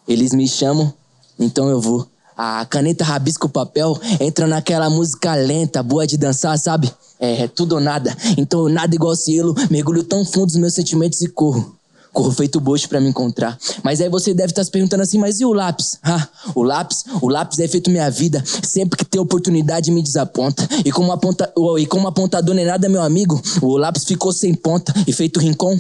[0.09, 0.91] Eles me chamam,
[1.39, 2.09] então eu vou.
[2.35, 6.91] A caneta rabisca o papel, entra naquela música lenta, boa de dançar, sabe?
[7.21, 8.17] É, é tudo ou nada.
[8.39, 11.77] Então eu nada igual cielo, mergulho tão fundo nos meus sentimentos e corro.
[12.11, 13.59] Corro feito bocho pra me encontrar.
[13.83, 15.99] Mas aí você deve estar se perguntando assim, mas e o lápis?
[16.03, 17.05] Ah, o lápis?
[17.21, 18.43] O lápis é feito minha vida.
[18.63, 20.67] Sempre que tem oportunidade me desaponta.
[20.87, 24.95] E como, aponta, e como apontador é nada, meu amigo, o lápis ficou sem ponta
[25.07, 25.79] e feito rincão.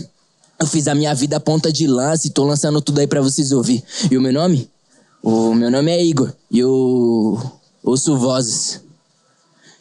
[0.65, 3.53] Eu fiz a minha vida ponta de lança e tô lançando tudo aí pra vocês
[3.53, 3.85] ouvir.
[4.11, 4.71] E o meu nome?
[5.23, 7.39] O meu nome é Igor e eu
[7.83, 8.81] ouço vozes.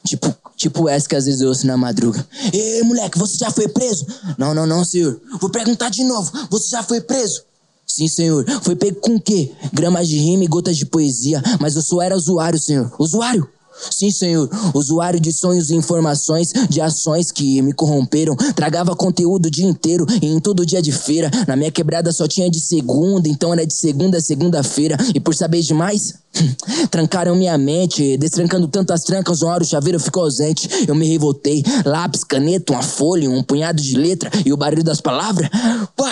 [0.05, 2.27] Tipo, tipo essa que às vezes eu ouço na madruga.
[2.51, 4.05] Ei, moleque, você já foi preso?
[4.37, 5.21] Não, não, não, senhor.
[5.39, 6.29] Vou perguntar de novo.
[6.49, 7.43] Você já foi preso?
[7.87, 8.45] Sim, senhor.
[8.61, 9.53] Foi pego com o quê?
[9.71, 11.41] Gramas de rima e gotas de poesia.
[11.61, 12.93] Mas eu só era usuário, senhor.
[12.99, 13.47] Usuário?
[13.91, 14.49] Sim, senhor.
[14.73, 18.35] Usuário de sonhos e informações, de ações que me corromperam.
[18.55, 21.29] Tragava conteúdo o dia inteiro e em todo dia de feira.
[21.47, 24.97] Na minha quebrada só tinha de segunda, então era de segunda a segunda-feira.
[25.13, 26.15] E por saber demais,
[26.89, 28.17] trancaram minha mente.
[28.17, 30.69] Destrancando tantas trancas, uma hora o chaveiro ficou ausente.
[30.87, 31.63] Eu me revoltei.
[31.85, 35.49] Lápis, caneta, uma folha, um punhado de letra e o barulho das palavras.
[35.95, 36.11] Pá!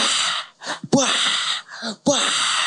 [0.90, 1.08] Pá!
[2.04, 2.61] Pá!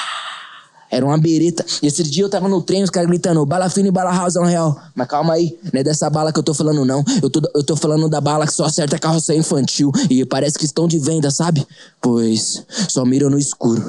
[0.94, 1.64] Era uma bereta.
[1.83, 4.35] E esse dia eu tava no trem, os caras gritando, bala fina e bala house
[4.35, 4.80] no real.
[4.94, 7.04] Mas calma aí, não é dessa bala que eu tô falando, não.
[7.22, 9.90] Eu tô, eu tô falando da bala que só acerta carroça infantil.
[10.09, 11.66] E parece que estão de venda, sabe?
[12.00, 13.83] Pois só miram no escuro.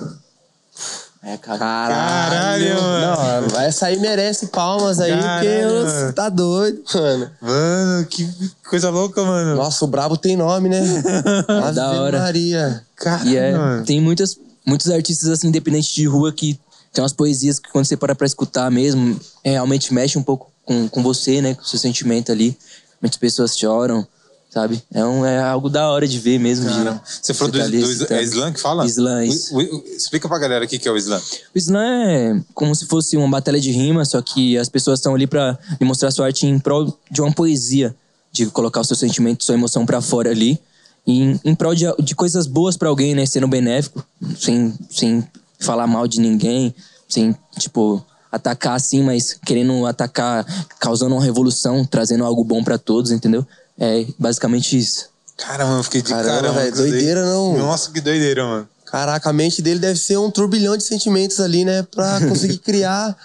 [1.23, 1.57] É, cara.
[1.59, 3.47] Caralho, mano.
[3.51, 7.31] Não, essa aí merece palmas aí, Caralho, porque você tá doido, mano.
[7.41, 8.29] Mano, que
[8.69, 9.55] coisa louca, mano.
[9.55, 10.81] Nossa, o brabo tem nome, né?
[11.73, 12.19] Da hora.
[12.19, 12.83] Maria.
[12.95, 13.83] Caralho, E é, mano.
[13.85, 14.37] tem muitas,
[14.67, 16.59] muitos artistas assim, independentes de rua que
[16.95, 20.49] tem umas poesias que quando você para pra escutar mesmo, é, realmente mexe um pouco
[20.63, 21.53] com, com você, né?
[21.53, 22.58] Com o seu sentimento ali.
[23.01, 24.08] Muitas pessoas choram,
[24.49, 24.81] sabe?
[24.93, 26.67] É, um, é algo da hora de ver mesmo.
[26.69, 26.99] de-.
[27.21, 28.86] Você falou do, tá do é slam que fala?
[28.86, 29.53] Slam, O- isso.
[29.55, 31.21] o- o- explica pra galera o que que é o slam.
[31.53, 35.13] O slam é como se fosse uma batalha de rima, só que as pessoas estão
[35.13, 37.93] ali pra demonstrar sua arte em prol de uma poesia,
[38.31, 40.58] de colocar o seu sentimento, sua emoção pra fora ali,
[41.05, 43.25] em, em prol de, de coisas boas pra alguém, né?
[43.25, 44.03] Sendo benéfico,
[44.39, 45.23] sem, sem
[45.59, 46.73] falar mal de ninguém,
[47.07, 50.45] sem, tipo, atacar assim, mas querendo atacar,
[50.79, 53.45] causando uma revolução, trazendo algo bom pra todos, entendeu?
[53.79, 55.09] É basicamente isso.
[55.37, 56.59] Cara, mano, eu fiquei de Caramba, caramba.
[56.61, 56.71] daí.
[56.71, 57.57] doideira, não.
[57.57, 58.69] Nossa, que doideira, mano.
[58.85, 61.83] Caraca, a mente dele deve ser um turbilhão de sentimentos ali, né?
[61.83, 63.17] Pra conseguir criar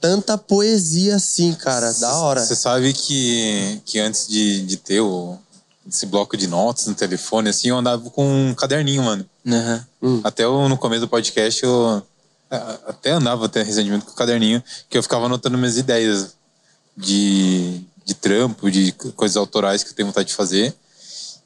[0.00, 1.92] tanta poesia assim, cara.
[1.94, 2.40] Da hora.
[2.40, 5.36] Você sabe que, que antes de, de ter o,
[5.86, 9.26] esse bloco de notas no telefone, assim, eu andava com um caderninho, mano.
[9.44, 10.20] Uhum.
[10.22, 12.02] Até eu, no começo do podcast, eu
[12.86, 16.34] até andava até recentemente com o caderninho, que eu ficava anotando minhas ideias
[16.96, 20.74] de, de trampo, de coisas autorais que eu tenho vontade de fazer.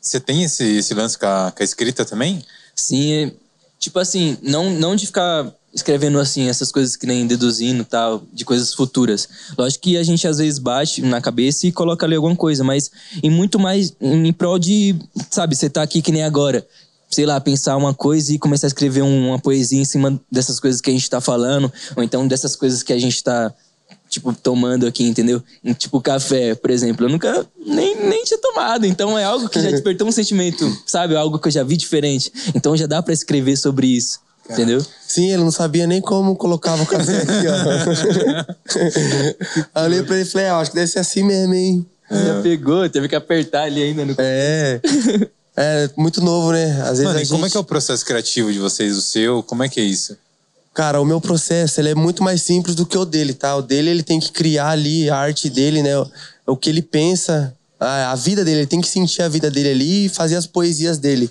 [0.00, 2.44] Você tem esse, esse lance com a, com a escrita também?
[2.74, 3.32] Sim, é,
[3.78, 8.44] tipo assim, não, não de ficar escrevendo assim essas coisas que nem deduzindo tal, de
[8.44, 9.28] coisas futuras.
[9.58, 12.90] Lógico que a gente às vezes bate na cabeça e coloca ali alguma coisa, mas
[13.22, 14.94] em muito mais em prol de,
[15.30, 16.64] sabe, você tá aqui que nem agora,
[17.14, 20.80] sei lá, pensar uma coisa e começar a escrever uma poesia em cima dessas coisas
[20.80, 23.52] que a gente tá falando, ou então dessas coisas que a gente tá
[24.08, 25.42] tipo, tomando aqui, entendeu?
[25.76, 27.06] Tipo, café, por exemplo.
[27.06, 28.86] Eu nunca nem, nem tinha tomado.
[28.86, 31.16] Então é algo que já despertou um sentimento, sabe?
[31.16, 32.32] Algo que eu já vi diferente.
[32.54, 34.20] Então já dá para escrever sobre isso.
[34.48, 34.84] Entendeu?
[35.08, 37.54] Sim, ele não sabia nem como colocava o café aqui, ó.
[39.74, 41.86] Aí eu olhei pra ele e falei, ah, acho que deve ser assim mesmo, hein?
[42.10, 44.14] Já pegou, teve que apertar ali ainda no.
[44.18, 44.80] É.
[45.56, 46.80] É, muito novo, né?
[46.82, 48.96] Às vezes Mano, a e como gente- é que é o processo criativo de vocês,
[48.96, 49.42] o seu?
[49.42, 50.16] Como é que é isso?
[50.72, 53.54] Cara, o meu processo ele é muito mais simples do que o dele, tá?
[53.54, 55.92] O dele ele tem que criar ali a arte dele, né?
[56.44, 60.06] O, que ele pensa, a, vida dele, ele tem que sentir a vida dele ali
[60.06, 61.30] e fazer as poesias dele.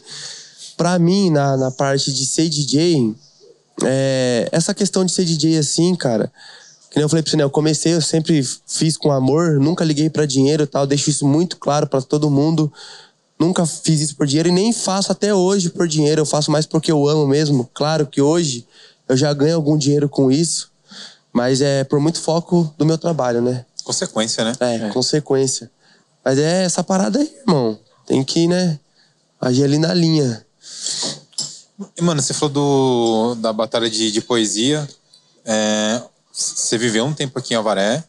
[0.78, 3.14] Pra mim, na, na parte de ser DJ,
[3.84, 6.32] é, essa questão de ser DJ assim, cara,
[6.90, 7.44] que nem eu falei pra você, né?
[7.44, 11.58] Eu comecei, eu sempre fiz com amor, nunca liguei pra dinheiro tal, deixo isso muito
[11.58, 12.72] claro pra todo mundo.
[13.44, 16.66] Nunca fiz isso por dinheiro e nem faço até hoje por dinheiro, eu faço mais
[16.66, 17.70] porque eu amo mesmo.
[17.74, 18.66] Claro que hoje
[19.08, 20.72] eu já ganho algum dinheiro com isso,
[21.34, 23.66] mas é por muito foco do meu trabalho, né?
[23.84, 24.54] Consequência, né?
[24.62, 25.70] É, consequência.
[26.24, 27.78] Mas é essa parada aí, irmão.
[28.08, 28.80] Tem que, né,
[29.42, 30.46] agir ali na linha.
[31.98, 34.88] E, mano, você falou do, da batalha de, de poesia.
[35.44, 36.02] É,
[36.32, 38.04] você viveu um tempo aqui em Avaré.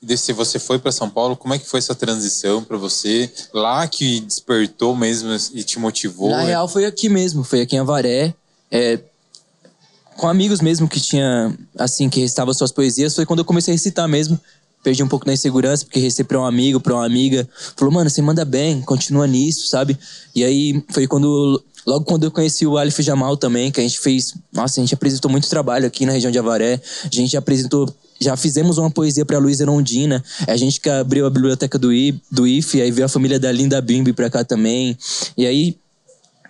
[0.00, 2.76] E daí, se você foi para São Paulo, como é que foi essa transição para
[2.76, 3.30] você?
[3.52, 6.30] Lá que despertou mesmo e te motivou?
[6.30, 8.32] Na real, foi aqui mesmo, foi aqui em Avaré.
[8.70, 9.00] É,
[10.16, 13.76] com amigos mesmo que tinha, assim, que recitava suas poesias, foi quando eu comecei a
[13.76, 14.38] recitar mesmo.
[14.84, 17.48] Perdi um pouco da insegurança, porque recitei pra um amigo, pra uma amiga.
[17.76, 19.98] Falou, mano, você manda bem, continua nisso, sabe?
[20.32, 23.98] E aí foi quando, logo quando eu conheci o Alif Jamal também, que a gente
[23.98, 26.80] fez, nossa, a gente apresentou muito trabalho aqui na região de Avaré.
[27.04, 30.22] A gente apresentou já fizemos uma poesia para Luísa Erondina.
[30.46, 33.50] A gente que abriu a biblioteca do, I, do IFE, aí veio a família da
[33.52, 34.96] Linda Bimbi pra cá também.
[35.36, 35.76] E aí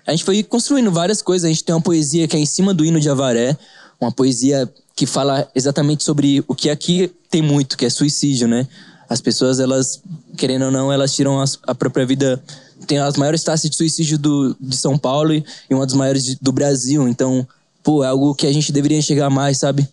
[0.06, 1.44] a gente foi construindo várias coisas.
[1.44, 3.56] A gente tem uma poesia que é em cima do hino de Avaré,
[4.00, 8.66] uma poesia que fala exatamente sobre o que aqui tem muito, que é suicídio, né?
[9.08, 10.00] As pessoas, elas,
[10.36, 12.42] querendo ou não, elas tiram as- a própria vida.
[12.86, 16.24] Tem as maiores taxas de suicídio do, de São Paulo e e uma das maiores
[16.24, 17.06] de- do Brasil.
[17.08, 17.46] Então,
[17.82, 19.86] pô, é algo que a gente deveria enxergar mais, sabe?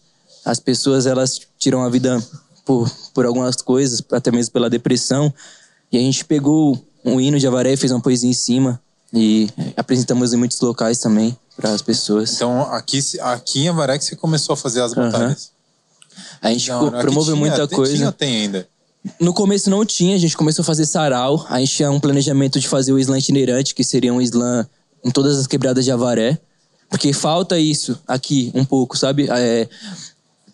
[0.44, 2.24] As pessoas, elas tiram a vida
[2.64, 5.34] por, por algumas coisas, até mesmo pela depressão.
[5.92, 8.80] E a gente pegou um hino de Avaré e fez uma poesia em cima.
[9.12, 12.34] E apresentamos em muitos locais também para as pessoas.
[12.34, 15.52] Então, aqui, aqui em Avaré que você começou a fazer as batalhas.
[16.40, 16.72] A gente.
[16.72, 17.96] Aqui promoveu tinha- muita coisa.
[17.96, 18.68] Tinha tem ainda?
[19.20, 21.46] No começo não tinha, a gente começou a fazer sarau.
[21.50, 24.68] A gente tinha um planejamento de fazer o slam itinerante, que seria um slam
[25.04, 26.40] em todas as quebradas de Avaré.
[26.90, 29.28] Porque falta isso aqui um pouco, sabe?
[29.30, 29.68] É,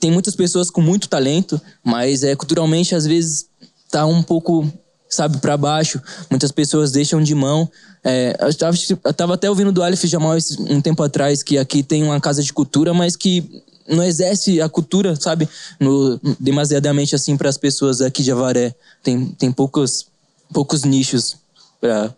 [0.01, 3.45] tem muitas pessoas com muito talento, mas é, culturalmente às vezes
[3.89, 4.67] tá um pouco,
[5.07, 6.01] sabe, para baixo.
[6.29, 7.69] Muitas pessoas deixam de mão.
[8.03, 11.83] É, eu, tava, eu tava até ouvindo do Aleph Jamal um tempo atrás que aqui
[11.83, 15.47] tem uma casa de cultura, mas que não exerce a cultura, sabe,
[15.79, 18.73] no, demasiadamente assim para as pessoas aqui de Avaré.
[19.03, 20.07] Tem, tem poucos,
[20.51, 21.37] poucos nichos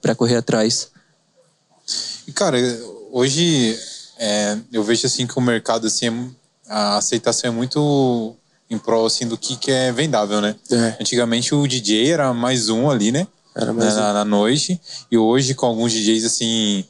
[0.02, 0.88] para correr atrás.
[2.26, 2.58] E, cara,
[3.12, 3.78] hoje
[4.18, 6.43] é, eu vejo assim que o mercado, assim, é-
[6.74, 8.36] a aceitação é muito
[8.70, 10.56] em prol assim, do que, que é vendável, né?
[10.72, 10.98] É.
[11.00, 13.28] Antigamente o DJ era mais um ali, né?
[13.56, 14.14] Era mais na, um.
[14.14, 14.82] na noite.
[15.12, 16.84] E hoje, com alguns DJs assim,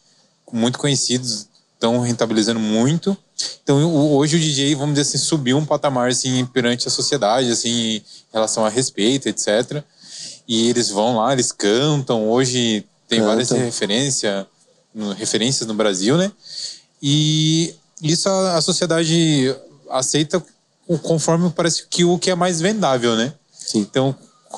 [0.52, 3.18] muito conhecidos, estão rentabilizando muito.
[3.62, 3.84] Então,
[4.16, 8.04] hoje o DJ, vamos dizer assim, subiu um patamar assim, perante a sociedade, assim, em
[8.32, 9.84] relação a respeito, etc.
[10.48, 12.30] E eles vão lá, eles cantam.
[12.30, 13.66] Hoje tem várias Cantam.
[13.66, 14.48] referência,
[14.96, 16.32] no- referências no Brasil, né?
[17.02, 19.54] E isso a, a sociedade
[19.98, 20.40] aceita
[20.88, 23.34] co- conforme parece que o que é mais vendável, né?
[23.52, 23.80] Sim.
[23.80, 24.16] Então,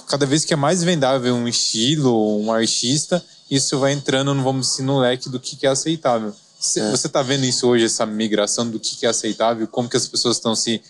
[0.08, 4.68] cada vez que é mais vendável um estilo, um artista, isso vai entrando, no- vamos
[4.72, 6.34] dizer, no leque do que que é aceitável.
[6.78, 6.90] É.
[6.92, 10.08] Você tá vendo isso hoje, essa migração do que que é aceitável, como que as
[10.08, 10.82] pessoas estão se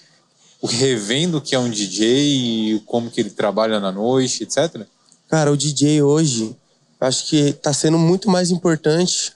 [0.63, 4.85] revendo o que é um DJ, como que ele trabalha na noite, etc.
[5.27, 6.55] Cara, o DJ hoje,
[6.99, 9.33] acho que tá sendo muito mais importante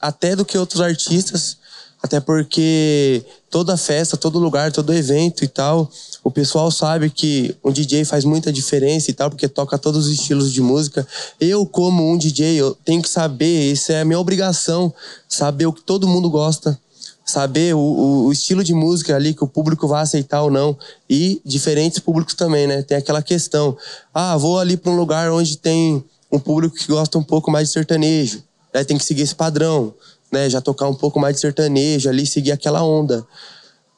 [0.00, 1.58] até do que outros artistas.
[2.04, 5.90] Até porque toda festa, todo lugar, todo evento e tal,
[6.22, 10.12] o pessoal sabe que um DJ faz muita diferença e tal, porque toca todos os
[10.12, 11.08] estilos de música.
[11.40, 14.92] Eu, como um DJ, eu tenho que saber, isso é a minha obrigação,
[15.26, 16.78] saber o que todo mundo gosta,
[17.24, 20.76] saber o, o, o, estilo de música ali que o público vai aceitar ou não
[21.08, 22.82] e diferentes públicos também, né?
[22.82, 23.78] Tem aquela questão,
[24.12, 27.68] ah, vou ali para um lugar onde tem um público que gosta um pouco mais
[27.68, 28.42] de sertanejo,
[28.74, 28.84] né?
[28.84, 29.94] Tem que seguir esse padrão,
[30.34, 30.50] né?
[30.50, 33.26] Já tocar um pouco mais de sertanejo ali, seguir aquela onda.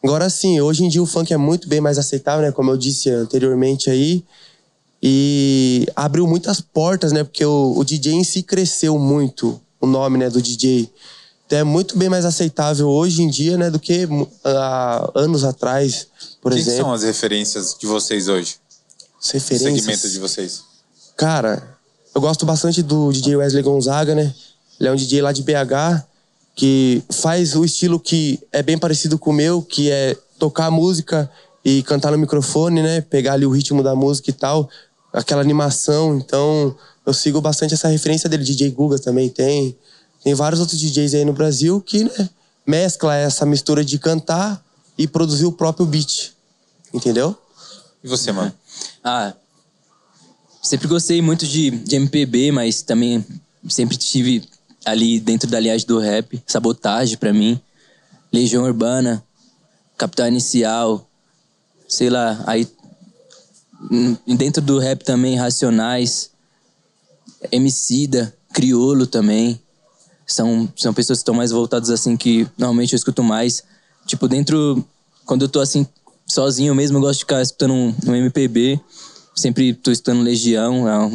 [0.05, 2.53] Agora sim, hoje em dia o funk é muito bem mais aceitável, né?
[2.53, 4.23] Como eu disse anteriormente aí.
[5.03, 7.25] E abriu muitas portas, né?
[7.25, 10.91] Porque o, o DJ em si cresceu muito, o nome né, do DJ
[11.51, 14.09] é muito bem mais aceitável hoje em dia, né, do que
[14.45, 16.09] há anos atrás,
[16.43, 16.77] por Quem exemplo.
[16.77, 18.57] Quem são as referências de vocês hoje?
[19.23, 19.73] As referências?
[19.73, 20.63] O segmento de vocês?
[21.17, 21.79] Cara,
[22.15, 24.35] eu gosto bastante do DJ Wesley Gonzaga, né?
[24.81, 26.05] Ele é um DJ lá de BH
[26.57, 31.31] que faz o estilo que é bem parecido com o meu, que é tocar música
[31.63, 33.03] e cantar no microfone, né?
[33.03, 34.69] Pegar ali o ritmo da música e tal,
[35.13, 36.17] aquela animação.
[36.17, 38.43] Então, eu sigo bastante essa referência dele.
[38.43, 39.77] DJ Guga também tem.
[40.25, 42.31] Tem vários outros DJs aí no Brasil que né,
[42.67, 44.65] mescla essa mistura de cantar
[44.97, 46.33] e produzir o próprio beat.
[46.93, 47.37] Entendeu?
[48.03, 48.53] E você, mano?
[49.05, 49.35] Ah,
[50.63, 53.25] sempre gostei muito de, de MPB, mas também
[53.69, 54.49] sempre tive
[54.87, 57.61] ali dentro da linhagem do rap, sabotagem para mim,
[58.33, 59.23] Legião Urbana,
[59.99, 61.07] Capital Inicial,
[61.89, 62.69] sei lá, aí
[64.27, 66.31] dentro do rap também Racionais,
[67.51, 69.61] Emicida, Criolo também
[70.27, 73.63] são, são pessoas que estão mais voltadas assim, que normalmente eu escuto mais.
[74.07, 74.85] Tipo, dentro.
[75.25, 75.87] Quando eu tô assim,
[76.27, 78.81] sozinho mesmo, eu gosto de ficar escutando um, um MPB.
[79.35, 81.07] Sempre tô escutando Legião, é,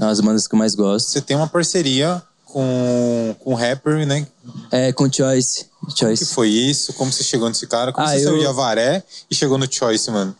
[0.00, 1.08] é, é as bandas que eu mais gosto.
[1.08, 2.22] Você tem uma parceria
[2.56, 4.26] com, com um rapper, né?
[4.70, 5.66] É, com Choice.
[5.94, 5.98] Choice.
[5.98, 6.94] Como que foi isso?
[6.94, 7.92] Como você chegou nesse cara?
[7.92, 8.30] Como ah, você eu...
[8.30, 10.34] saiu de Avaré e chegou no Choice, mano?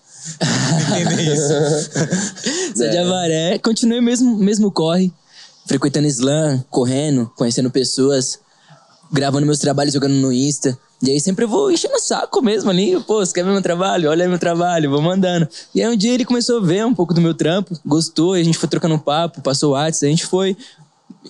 [0.98, 2.72] Entender isso.
[2.74, 5.12] Saí de Avaré, continuei mesmo, mesmo corre
[5.66, 8.38] frequentando slam, correndo, conhecendo pessoas,
[9.12, 10.78] gravando meus trabalhos, jogando no Insta.
[11.02, 12.98] E aí sempre eu vou enchendo o saco mesmo ali.
[13.02, 14.08] Pô, você quer ver meu trabalho?
[14.08, 15.46] Olha meu trabalho, vou mandando.
[15.74, 18.40] E aí um dia ele começou a ver um pouco do meu trampo, gostou, e
[18.40, 20.56] a gente foi trocando um papo, passou o WhatsApp, a gente foi.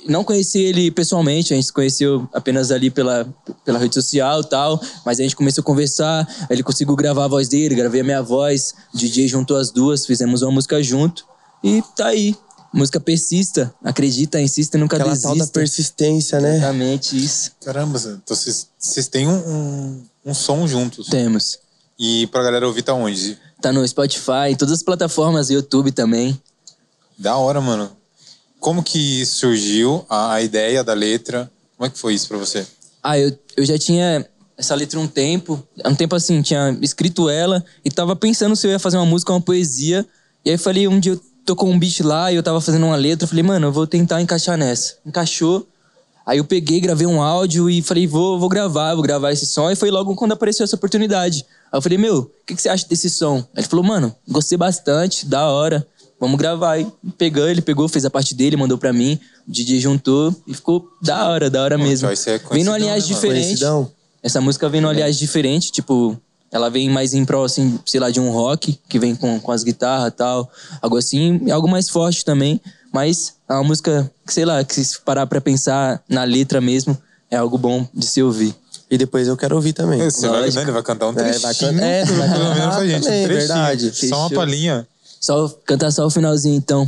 [0.06, 3.26] Não conheci ele pessoalmente, a gente se conheceu apenas ali pela,
[3.64, 7.28] pela rede social e tal, mas a gente começou a conversar, ele conseguiu gravar a
[7.28, 11.24] voz dele, gravei a minha voz, o DJ juntou as duas, fizemos uma música junto
[11.62, 12.36] e tá aí.
[12.72, 15.28] Música persista, acredita, insista, nunca Aquela desista.
[15.28, 16.56] tal da persistência, né?
[16.56, 17.52] Exatamente isso.
[17.64, 21.06] Caramba, então vocês, vocês têm um, um, um, som juntos.
[21.06, 21.58] Temos.
[21.98, 23.38] E pra galera ouvir tá onde?
[23.62, 26.38] Tá no Spotify, todas as plataformas, YouTube também.
[27.16, 27.95] Da hora, mano.
[28.66, 31.48] Como que surgiu a, a ideia da letra?
[31.76, 32.66] Como é que foi isso pra você?
[33.00, 34.26] Ah, eu, eu já tinha
[34.58, 35.64] essa letra um tempo.
[35.84, 39.32] Um tempo assim, tinha escrito ela e tava pensando se eu ia fazer uma música,
[39.32, 40.04] uma poesia.
[40.44, 42.96] E aí falei, um dia eu tocou um beat lá e eu tava fazendo uma
[42.96, 43.22] letra.
[43.22, 44.96] Eu falei, mano, eu vou tentar encaixar nessa.
[45.06, 45.64] Encaixou.
[46.26, 49.70] Aí eu peguei, gravei um áudio e falei, vou, vou gravar, vou gravar esse som.
[49.70, 51.46] E foi logo quando apareceu essa oportunidade.
[51.70, 53.46] Aí eu falei, meu, o que, que você acha desse som?
[53.56, 55.86] Ele falou, mano, gostei bastante, da hora.
[56.18, 56.80] Vamos gravar.
[56.80, 56.86] E
[57.18, 59.18] pegou, ele pegou, fez a parte dele, mandou pra mim.
[59.46, 62.08] O DJ juntou e ficou da hora, da hora mesmo.
[62.08, 62.14] É
[62.52, 63.64] vem numa linhagem né, diferente.
[64.22, 64.96] Essa música vem numa é.
[64.96, 66.18] linhagem diferente, tipo,
[66.50, 69.52] ela vem mais em prol, assim, sei lá, de um rock, que vem com, com
[69.52, 70.50] as guitarras e tal.
[70.80, 72.60] Algo assim, algo mais forte também.
[72.92, 76.96] Mas é uma música, que, sei lá, que se parar pra pensar na letra mesmo,
[77.30, 78.54] é algo bom de se ouvir.
[78.90, 80.00] E depois eu quero ouvir também.
[80.00, 80.62] Você vai, né?
[80.62, 81.36] Ele vai cantar um trechinho.
[81.36, 81.80] É, vai, can...
[81.80, 83.02] é, vai pelo menos pra gente.
[83.02, 83.48] Também, um trechinho.
[83.48, 84.08] Verdade.
[84.08, 84.88] Só uma palhinha.
[85.26, 86.84] Só, cantar só o finalzinho, então.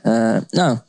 [0.00, 0.82] Uh, não,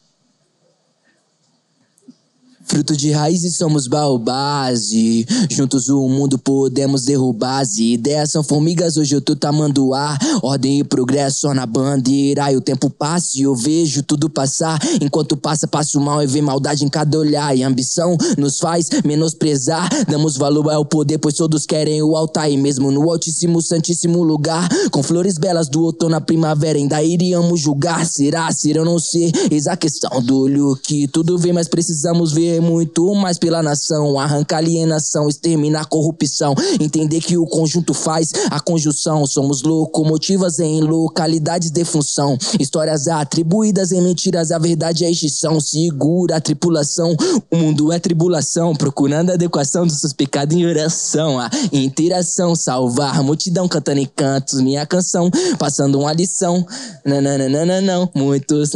[2.72, 7.60] Fruto de raízes somos baobás e juntos o mundo podemos derrubar.
[7.60, 10.18] As ideias são formigas, hoje eu tô tamanduá.
[10.42, 12.50] Ordem e progresso só na bandeira.
[12.50, 14.80] E o tempo passa e eu vejo tudo passar.
[15.02, 17.54] Enquanto passa, passo mal e vê maldade em cada olhar.
[17.54, 19.90] E ambição nos faz menosprezar.
[20.08, 22.50] Damos valor ao poder, pois todos querem o altar.
[22.50, 27.60] E mesmo no altíssimo, santíssimo lugar, com flores belas do outono à primavera, ainda iríamos
[27.60, 28.06] julgar.
[28.06, 29.30] Será, ser ou não ser?
[29.52, 34.20] Eis a questão do olho que tudo vê, mas precisamos ver muito mais pela nação.
[34.20, 36.56] Arrancar alienação, exterminar corrupção.
[36.80, 39.26] Entender que o conjunto faz a conjunção.
[39.26, 42.38] Somos locomotivas em localidades de função.
[42.60, 45.60] Histórias atribuídas em mentiras, a verdade é extinção.
[45.60, 47.16] Segura a tripulação,
[47.52, 48.76] o mundo é tribulação.
[48.76, 51.40] Procurando a adequação dos seus pecados em oração.
[51.40, 54.62] A interação, salvar multidão cantando em cantos.
[54.62, 56.66] Minha canção, passando uma lição.
[57.06, 58.72] Nananana, não, muitos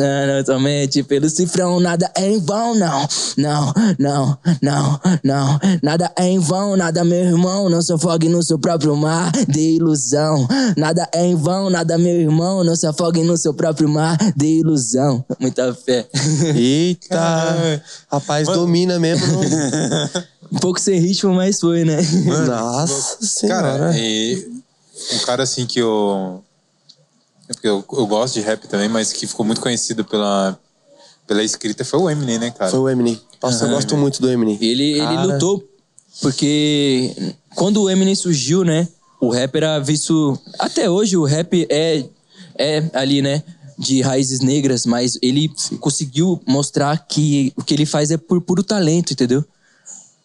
[0.46, 1.80] somente pelo cifrão.
[1.80, 3.08] Nada é em vão, não,
[3.38, 3.74] não.
[4.00, 5.60] Não, não, não.
[5.82, 7.70] Nada é em vão, nada, meu irmão.
[7.70, 10.48] Não se afogue no seu próprio mar de ilusão.
[10.78, 12.64] Nada é em vão, nada, meu irmão.
[12.64, 15.24] Não se afogue no seu próprio mar de ilusão.
[15.40, 16.08] Muita fé.
[16.56, 17.82] Eita!
[18.12, 18.62] Rapaz, Mano.
[18.62, 19.26] domina mesmo.
[20.52, 21.98] Um pouco sem ritmo, mas foi, né?
[22.46, 23.78] Nossa senhora.
[23.78, 24.48] Cara, e
[25.14, 26.44] um cara assim que eu.
[27.50, 30.58] é porque eu, eu gosto de rap também, mas que ficou muito conhecido pela,
[31.28, 32.72] pela escrita foi o Eminem, né, cara?
[32.72, 33.20] Foi o Eminem.
[33.42, 34.02] Nossa, eu Aham, gosto Eminem.
[34.02, 34.58] muito do Eminem.
[34.62, 35.64] Ele, ele lutou
[36.22, 37.16] porque
[37.56, 38.88] quando o Eminem surgiu, né?
[39.20, 40.40] O rap era visto.
[40.60, 42.06] Até hoje o rap é,
[42.58, 43.44] é ali, né?
[43.78, 48.64] De raízes negras, mas ele conseguiu mostrar que o que ele faz é por puro
[48.64, 49.44] talento, entendeu?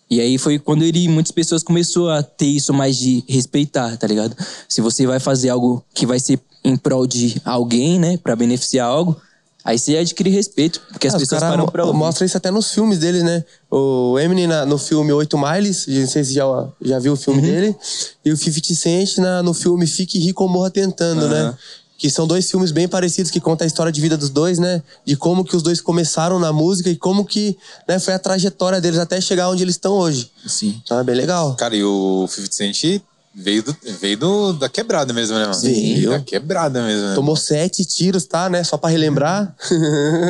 [0.09, 4.07] E aí foi quando ele, muitas pessoas começou a ter isso mais de respeitar, tá
[4.07, 4.37] ligado?
[4.69, 8.87] Se você vai fazer algo que vai ser em prol de alguém, né, Pra beneficiar
[8.87, 9.17] algo,
[9.65, 11.99] aí você adquire respeito, porque as Ah, pessoas param pra ouvir.
[11.99, 13.45] Mostra isso até nos filmes dele, né?
[13.71, 16.45] O Eminem na- no filme Oito Miles, não sei se já,
[16.83, 17.21] já viu o Uhum.
[17.21, 17.77] filme dele,
[18.25, 21.55] e o 50 Cent na, no filme Fique Rico ou Morra Tentando, né?
[21.99, 24.83] Que são dois filmes bem parecidos que contam a história de vida dos dois, né?
[25.05, 28.81] De como que os dois começaram na música e como que né, foi a trajetória
[28.81, 30.31] deles até chegar onde eles estão hoje.
[30.47, 30.81] Sim.
[30.83, 31.55] Então é bem legal.
[31.57, 33.03] Cara, e o 50 Cent
[33.35, 35.61] veio, do, veio do, da quebrada mesmo, né, mano?
[35.61, 36.11] Veio.
[36.11, 37.15] Da quebrada mesmo, né?
[37.15, 38.65] Tomou sete tiros, tá, né?
[38.65, 39.55] Só pra relembrar.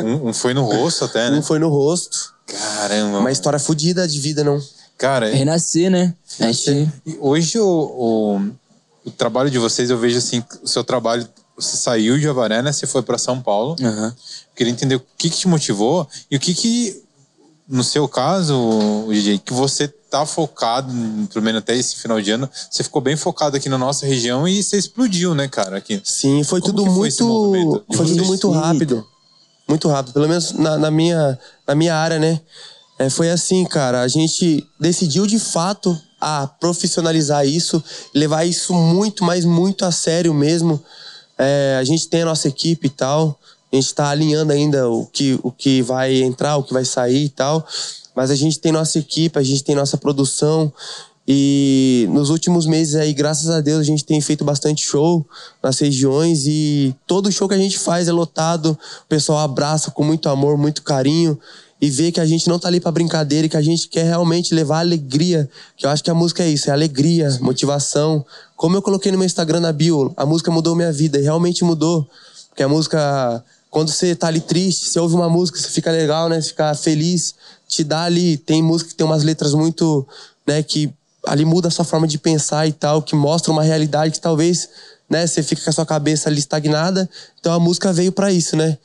[0.03, 1.37] Um, um foi no rosto até, né?
[1.37, 2.33] um foi no rosto.
[2.47, 3.19] Caramba.
[3.19, 4.59] Uma história fodida de vida, não.
[4.97, 6.13] Cara, Renascer, né?
[7.05, 8.41] E Hoje o, o,
[9.05, 12.71] o trabalho de vocês, eu vejo assim, o seu trabalho, você saiu de Avaré, né?
[12.71, 13.75] Você foi para São Paulo.
[13.81, 14.15] Aham.
[14.55, 17.03] Queria entender o que, que te motivou e o que que,
[17.67, 20.93] no seu caso, o DJ, que você tá focado,
[21.31, 24.45] pelo menos até esse final de ano, você ficou bem focado aqui na nossa região
[24.45, 26.01] e você explodiu, né, cara, aqui.
[26.03, 27.85] Sim, foi Como tudo foi muito.
[27.89, 29.07] de Foi tudo muito rápido.
[29.67, 30.13] Muito rápido.
[30.13, 32.41] Pelo menos na, na minha, na minha área, né?
[32.99, 34.01] É, foi assim, cara.
[34.01, 37.81] A gente decidiu de fato a profissionalizar isso,
[38.13, 40.83] levar isso muito, mas muito a sério mesmo.
[41.37, 43.39] É, a gente tem a nossa equipe e tal.
[43.71, 47.23] A gente tá alinhando ainda o que, o que vai entrar, o que vai sair
[47.23, 47.65] e tal.
[48.15, 50.71] Mas a gente tem nossa equipe, a gente tem nossa produção.
[51.27, 55.25] E nos últimos meses aí, graças a Deus, a gente tem feito bastante show
[55.61, 60.03] nas regiões e todo show que a gente faz é lotado, o pessoal abraça com
[60.03, 61.39] muito amor, muito carinho
[61.79, 64.03] e vê que a gente não tá ali pra brincadeira e que a gente quer
[64.03, 68.25] realmente levar alegria, que eu acho que a música é isso, é alegria, motivação.
[68.55, 71.63] Como eu coloquei no meu Instagram na bio, a música mudou minha vida e realmente
[71.63, 72.07] mudou,
[72.49, 76.27] porque a música quando você tá ali triste, você ouve uma música, você fica legal,
[76.27, 76.41] né?
[76.41, 77.33] Você fica feliz,
[77.71, 80.05] te dá ali, tem música que tem umas letras muito,
[80.45, 80.93] né, que
[81.25, 84.67] ali muda a sua forma de pensar e tal, que mostra uma realidade que talvez,
[85.09, 87.09] né, você fica com a sua cabeça ali estagnada.
[87.39, 88.77] Então a música veio pra isso, né?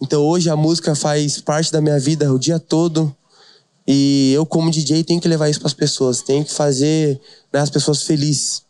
[0.00, 3.14] Então hoje a música faz parte da minha vida o dia todo.
[3.86, 7.18] E eu como DJ tenho que levar isso pras pessoas, tenho que fazer
[7.52, 8.62] né, as pessoas felizes,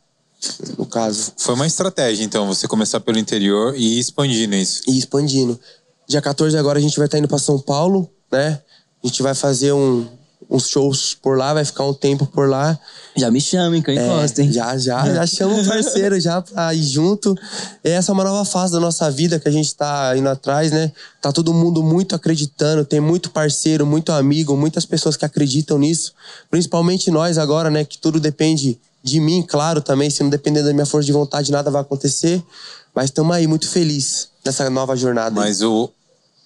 [0.79, 1.33] no caso.
[1.37, 4.83] Foi uma estratégia, então, você começar pelo interior e ir expandindo isso.
[4.87, 5.59] e expandindo.
[6.07, 8.61] Dia 14 agora a gente vai estar indo para São Paulo, né?
[9.05, 10.07] A gente vai fazer um,
[10.51, 12.79] uns shows por lá, vai ficar um tempo por lá.
[13.17, 14.51] Já me chamem, que eu É, encosto, hein?
[14.51, 17.37] já, já, já chama um parceiro já pra ir junto.
[17.85, 20.73] E essa é uma nova fase da nossa vida que a gente tá indo atrás,
[20.73, 20.91] né?
[21.21, 26.13] Tá todo mundo muito acreditando, tem muito parceiro, muito amigo, muitas pessoas que acreditam nisso.
[26.51, 27.85] Principalmente nós agora, né?
[27.85, 30.09] Que tudo depende de mim, claro, também.
[30.09, 32.43] Se não depender da minha força de vontade, nada vai acontecer.
[32.95, 35.39] Mas estamos aí muito felizes nessa nova jornada.
[35.41, 35.47] aí.
[35.49, 35.91] Mas o,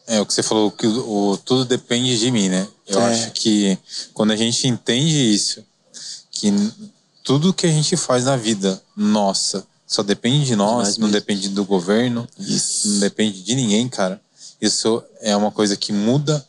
[0.08, 2.66] é, o que você falou, que o, o- tudo depende de mim, né?
[2.86, 3.04] Eu É.
[3.12, 3.78] acho que
[4.14, 5.62] quando a gente entende isso,
[6.32, 6.50] que
[7.22, 11.64] tudo que a gente faz na vida, nossa, só depende de nós, não depende do
[11.64, 12.26] governo,
[12.84, 14.20] não depende de ninguém, cara.
[14.60, 16.44] Isso é uma coisa que muda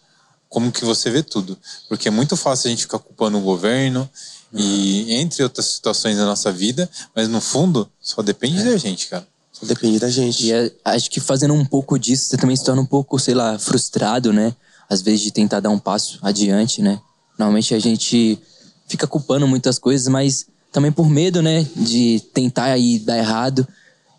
[0.47, 1.57] como que você vê tudo.
[1.88, 4.10] Porque é muito fácil a gente ficar culpando o governo
[4.53, 9.28] e entre outras situações da nossa vida, mas no fundo só depende da gente, cara.
[9.62, 10.45] Depende da gente.
[10.45, 13.34] E é- acho que fazendo um pouco disso, você também se torna um pouco, sei
[13.34, 14.55] lá, frustrado, né?
[14.89, 16.99] Às vezes de tentar dar um passo adiante, né?
[17.38, 18.39] Normalmente a gente
[18.88, 21.68] fica culpando muitas coisas, mas também por medo, né?
[21.76, 23.68] De tentar aí dar errado.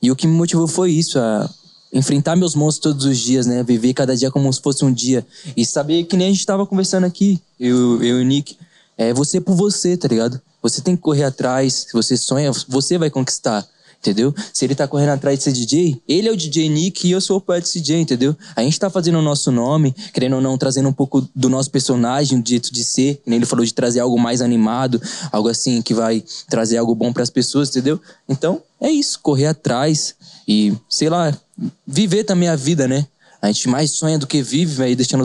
[0.02, 1.48] E o que me motivou foi isso, a
[1.92, 3.62] enfrentar meus monstros todos os dias, né?
[3.62, 5.26] Viver cada dia como se fosse um dia.
[5.56, 8.56] E saber que nem a gente tava conversando aqui, eu, eu e o Nick,
[8.96, 10.40] é você por você, tá ligado?
[10.62, 13.66] Você tem que correr atrás, se você sonha, você vai conquistar.
[14.00, 14.34] Entendeu?
[14.52, 17.20] Se ele tá correndo atrás de ser DJ, ele é o DJ Nick e eu
[17.20, 18.34] sou o Poet CJ, entendeu?
[18.56, 21.70] A gente tá fazendo o nosso nome, querendo ou não, trazendo um pouco do nosso
[21.70, 23.20] personagem, do jeito de ser.
[23.26, 24.98] Ele falou de trazer algo mais animado,
[25.30, 28.00] algo assim que vai trazer algo bom pras pessoas, entendeu?
[28.26, 30.14] Então, é isso, correr atrás
[30.48, 31.36] e, sei lá,
[31.86, 33.06] viver também a vida, né?
[33.42, 35.24] A gente mais sonha do que vive, vai deixando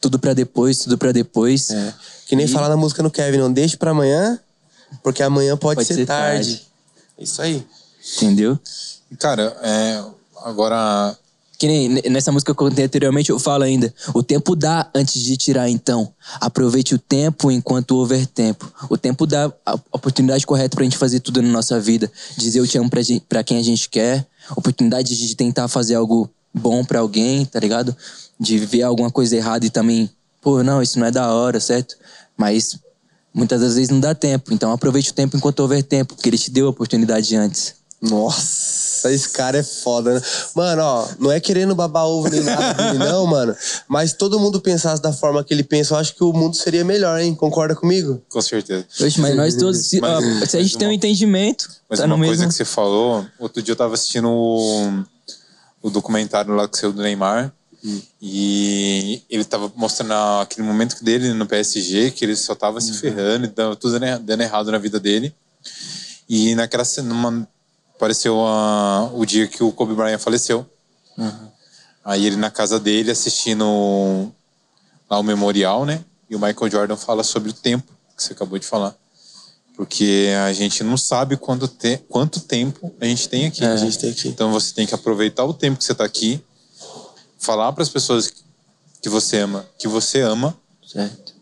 [0.00, 1.68] tudo pra depois, tudo pra depois.
[1.70, 1.94] É.
[2.26, 4.40] Que nem E- falar na música no Kevin, não deixe pra amanhã,
[5.02, 6.48] porque amanhã pode, Pode ser, ser tarde.
[6.56, 6.66] tarde.
[7.18, 7.62] É Isso aí.
[8.16, 8.58] Entendeu?
[9.18, 10.02] Cara, é,
[10.44, 11.16] agora
[11.58, 13.92] Que nem nessa música que eu contei anteriormente, eu falo ainda.
[14.14, 16.12] O tempo dá antes de tirar, então.
[16.40, 18.72] Aproveite o tempo enquanto houver tempo.
[18.88, 22.10] O tempo dá a oportunidade correta pra gente fazer tudo na nossa vida.
[22.36, 24.26] Dizer eu te amo pra, gen- pra quem a gente quer.
[24.56, 27.94] Oportunidade de tentar fazer algo bom pra alguém, tá ligado?
[28.38, 30.08] De ver alguma coisa errada e também,
[30.40, 31.94] pô, não, isso não é da hora, certo?
[32.38, 32.78] Mas
[33.34, 34.54] muitas das vezes não dá tempo.
[34.54, 37.74] Então aproveite o tempo enquanto houver tempo, porque ele te deu a oportunidade antes.
[38.02, 40.22] Nossa, esse cara é foda, né?
[40.54, 43.54] Mano, ó, não é querendo babar ovo nem nada dele, não, mano.
[43.86, 46.84] Mas todo mundo pensasse da forma que ele pensa, eu acho que o mundo seria
[46.84, 47.34] melhor, hein?
[47.34, 48.22] Concorda comigo?
[48.28, 48.86] com certeza.
[49.00, 52.06] Oxe, mas nós todos, se, Mas- ó, se a gente tem um entendimento, Mas tá
[52.06, 52.48] uma no coisa mesmo...
[52.48, 55.04] que você falou, outro dia eu tava assistindo o,
[55.82, 57.52] o documentário lá que saiu do Neymar.
[58.20, 63.46] E ele tava mostrando aquele momento dele no PSG, que ele só tava se ferrando
[63.46, 65.34] e dando tudo dando errado na vida dele.
[66.28, 67.48] E naquela cena, uma-
[68.00, 70.64] apareceu a- o dia que o Kobe Bryant faleceu.
[72.02, 74.32] Aí ele na casa dele assistindo
[75.08, 76.02] lá o memorial, né?
[76.28, 78.96] E o Michael Jordan fala sobre o tempo que você acabou de falar.
[79.76, 83.62] Porque a gente não sabe quanto, te quanto tempo a gente tem aqui.
[83.62, 84.28] É, a gente tem aqui.
[84.28, 86.42] Então você tem que aproveitar o tempo que você está aqui,
[87.38, 88.32] falar para as pessoas
[89.02, 90.56] que você ama, que você ama,
[90.90, 91.34] Certo.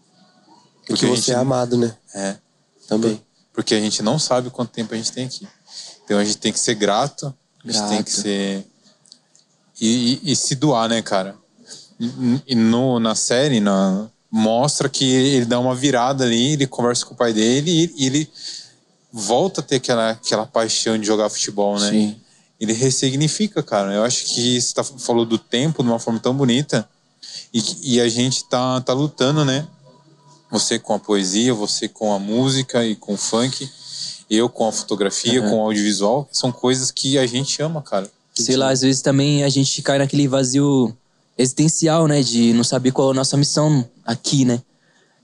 [0.87, 1.97] Porque Porque a você gente- é amado, né?
[2.15, 2.37] é,
[2.87, 3.23] Também.
[3.53, 5.47] porque a gente não sabe quanto tempo a gente tem aqui.
[6.09, 7.91] Então a gente tem que ser grato, a gente Grato.
[7.91, 8.67] tem que ser.
[9.79, 11.37] E, e- e se doar, né, cara?
[12.47, 17.13] E, no, na série, na, mostra que ele dá uma virada ali, ele conversa com
[17.13, 18.31] o pai dele e, ele
[19.13, 21.91] volta a ter aquela, aquela paixão de jogar futebol, né?
[21.91, 22.17] Sim.
[22.59, 23.93] Ele ressignifica, cara.
[23.93, 26.89] Eu acho que você tá, falou do tempo de uma forma tão bonita
[27.53, 29.69] e, e a gente tá, tá lutando, né?
[30.51, 33.69] Você com a poesia, você com a música e com o funk,
[34.31, 36.29] eu com a fotografia, com o audiovisual.
[36.31, 38.11] São coisas que a gente ama, cara.
[38.35, 40.95] Sei lá, às vezes também a gente cai naquele vazio
[41.37, 42.23] existencial, né?
[42.23, 44.63] De não saber qual é a nossa missão aqui, né?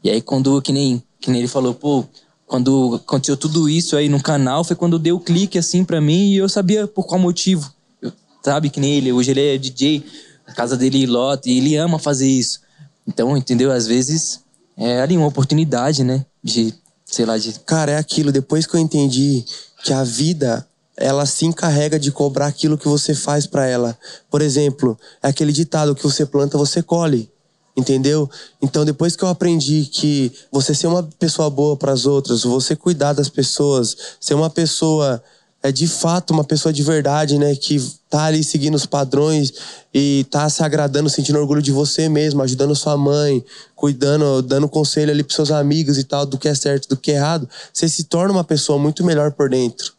[0.02, 2.04] E aí quando, que nem, que nem ele falou, pô,
[2.46, 6.32] quando aconteceu tudo isso aí no canal, foi quando deu o clique assim pra mim
[6.32, 7.72] e eu sabia por qual motivo.
[8.00, 10.04] Eu, sabe, que nem ele, hoje ele é DJ,
[10.46, 12.60] a casa dele lota e ele ama fazer isso.
[13.06, 13.72] Então, entendeu?
[13.72, 14.40] Às vezes
[14.76, 16.24] é ali uma oportunidade, né?
[16.42, 16.74] De,
[17.14, 18.32] sei lá, de Cara, é aquilo.
[18.32, 19.44] Depois que eu entendi
[19.84, 23.96] que a vida, ela se encarrega de cobrar aquilo que você faz pra ela.
[24.30, 27.30] Por exemplo, é aquele ditado que você planta, você colhe.
[27.76, 28.30] Entendeu?
[28.62, 32.76] Então, depois que eu aprendi que você ser uma pessoa boa para as outras, você
[32.76, 35.22] cuidar das pessoas, ser uma pessoa
[35.64, 39.50] é de fato uma pessoa de verdade, né, que tá ali seguindo os padrões
[39.94, 43.42] e tá se agradando, sentindo orgulho de você mesmo, ajudando sua mãe,
[43.74, 47.12] cuidando, dando conselho ali pros seus amigos e tal, do que é certo, do que
[47.12, 49.94] é errado, você se torna uma pessoa muito melhor por dentro,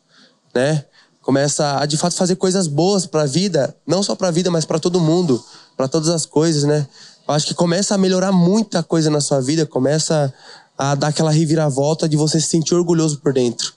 [0.53, 0.85] né?
[1.19, 4.77] Começa a de fato fazer coisas boas pra vida, não só pra vida, mas pra
[4.77, 5.43] todo mundo,
[5.75, 6.87] pra todas as coisas, né?
[7.27, 10.31] Eu acho que começa a melhorar muita coisa na sua vida, começa
[10.77, 13.73] a dar aquela reviravolta de você se sentir orgulhoso por dentro.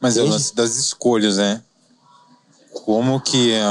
[0.00, 1.62] Mas é o lance das escolhas, né?
[2.84, 3.52] Como que.
[3.52, 3.62] é,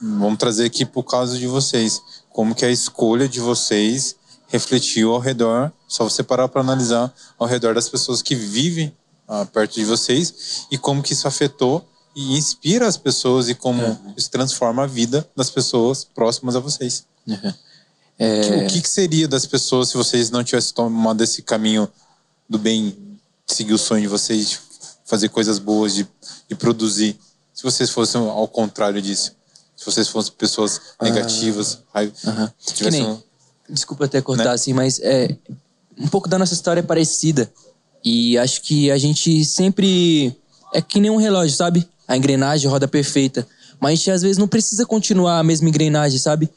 [0.00, 2.02] vamos trazer aqui pro caso de vocês.
[2.32, 4.16] Como que a escolha de vocês
[4.48, 8.92] refletiu ao redor, só você parar para analisar ao redor das pessoas que vivem
[9.28, 11.86] ah, perto de vocês e como que isso afetou
[12.16, 17.04] e inspira as pessoas e como isso transforma a vida das pessoas próximas a vocês.
[18.20, 21.88] É, O que, que seria das pessoas se vocês não tivessem tomado esse caminho
[22.48, 22.96] do bem,
[23.46, 24.60] seguir o sonho de vocês,
[25.04, 26.06] fazer coisas boas, de,
[26.48, 27.18] de produzir?
[27.54, 29.32] Se vocês fossem ao contrário disso,
[29.76, 32.52] se vocês fossem pessoas negativas, raiva, Aham.
[32.58, 33.22] Que tivessem nem-
[33.68, 34.50] Desculpa até cortar Né?
[34.50, 35.36] assim, mas é
[35.98, 37.50] um pouco da nossa história é parecida.
[38.04, 40.36] E acho que a gente sempre
[40.74, 41.88] é que nem um relógio, sabe?
[42.08, 43.46] A engrenagem roda perfeita.
[43.78, 46.50] Mas a gente às vezes não precisa continuar a mesma engrenagem, sabe?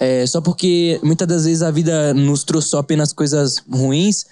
[0.00, 4.24] É, só porque muitas das vezes a vida nos trouxe só apenas coisas ruins,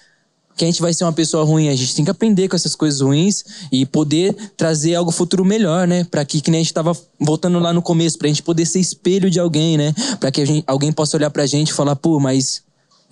[0.57, 1.69] que a gente vai ser uma pessoa ruim.
[1.69, 5.87] A gente tem que aprender com essas coisas ruins e poder trazer algo futuro melhor,
[5.87, 6.05] né?
[6.05, 8.81] Pra que, que nem a gente tava voltando lá no começo, pra gente poder ser
[8.81, 9.95] espelho de alguém, né?
[10.19, 12.63] Pra que gente- alguém possa olhar pra gente e falar, pô, mas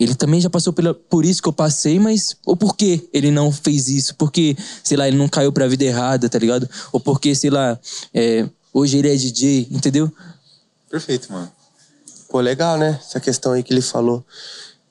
[0.00, 2.34] ele também já passou pela, por isso que eu passei, mas.
[2.44, 4.14] Ou por que ele não fez isso?
[4.16, 6.68] Porque, sei lá, ele não caiu pra vida errada, tá ligado?
[6.90, 7.78] Ou porque, sei lá,
[8.12, 10.10] é, hoje ele é DJ, entendeu?
[10.90, 11.50] Perfeito, mano.
[12.28, 12.98] Pô, legal, né?
[13.00, 14.24] Essa questão aí que ele falou.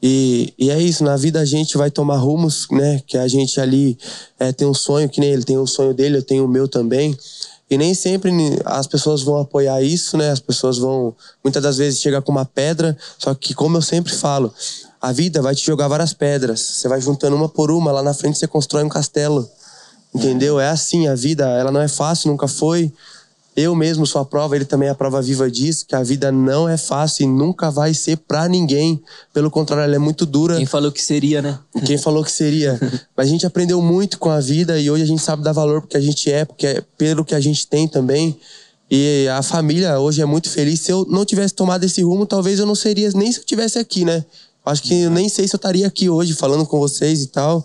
[0.01, 3.01] E, e é isso, na vida a gente vai tomar rumos, né?
[3.07, 3.97] Que a gente ali
[4.39, 6.67] é, tem um sonho, que nem ele tem o sonho dele, eu tenho o meu
[6.67, 7.17] também.
[7.69, 8.31] E nem sempre
[8.63, 10.29] as pessoas vão apoiar isso, né?
[10.29, 12.95] As pessoas vão, muitas das vezes, chegar com uma pedra.
[13.17, 14.53] Só que, como eu sempre falo,
[15.01, 16.59] a vida vai te jogar várias pedras.
[16.59, 19.49] Você vai juntando uma por uma, lá na frente você constrói um castelo.
[20.13, 20.59] Entendeu?
[20.59, 22.93] É assim, a vida, ela não é fácil, nunca foi.
[23.55, 26.29] Eu mesmo sou a prova, ele também é a prova viva disso, que a vida
[26.29, 29.01] não é fácil e nunca vai ser pra ninguém.
[29.33, 30.57] Pelo contrário, ela é muito dura.
[30.57, 31.57] Quem falou que seria, né?
[31.85, 32.77] Quem falou que seria.
[33.15, 35.79] Mas a gente aprendeu muito com a vida e hoje a gente sabe dar valor
[35.81, 38.37] porque a gente é, porque é pelo que a gente tem também.
[38.91, 40.81] E a família hoje é muito feliz.
[40.81, 43.79] Se eu não tivesse tomado esse rumo, talvez eu não seria nem se eu tivesse
[43.79, 44.25] aqui, né?
[44.65, 47.63] Acho que eu nem sei se eu estaria aqui hoje falando com vocês e tal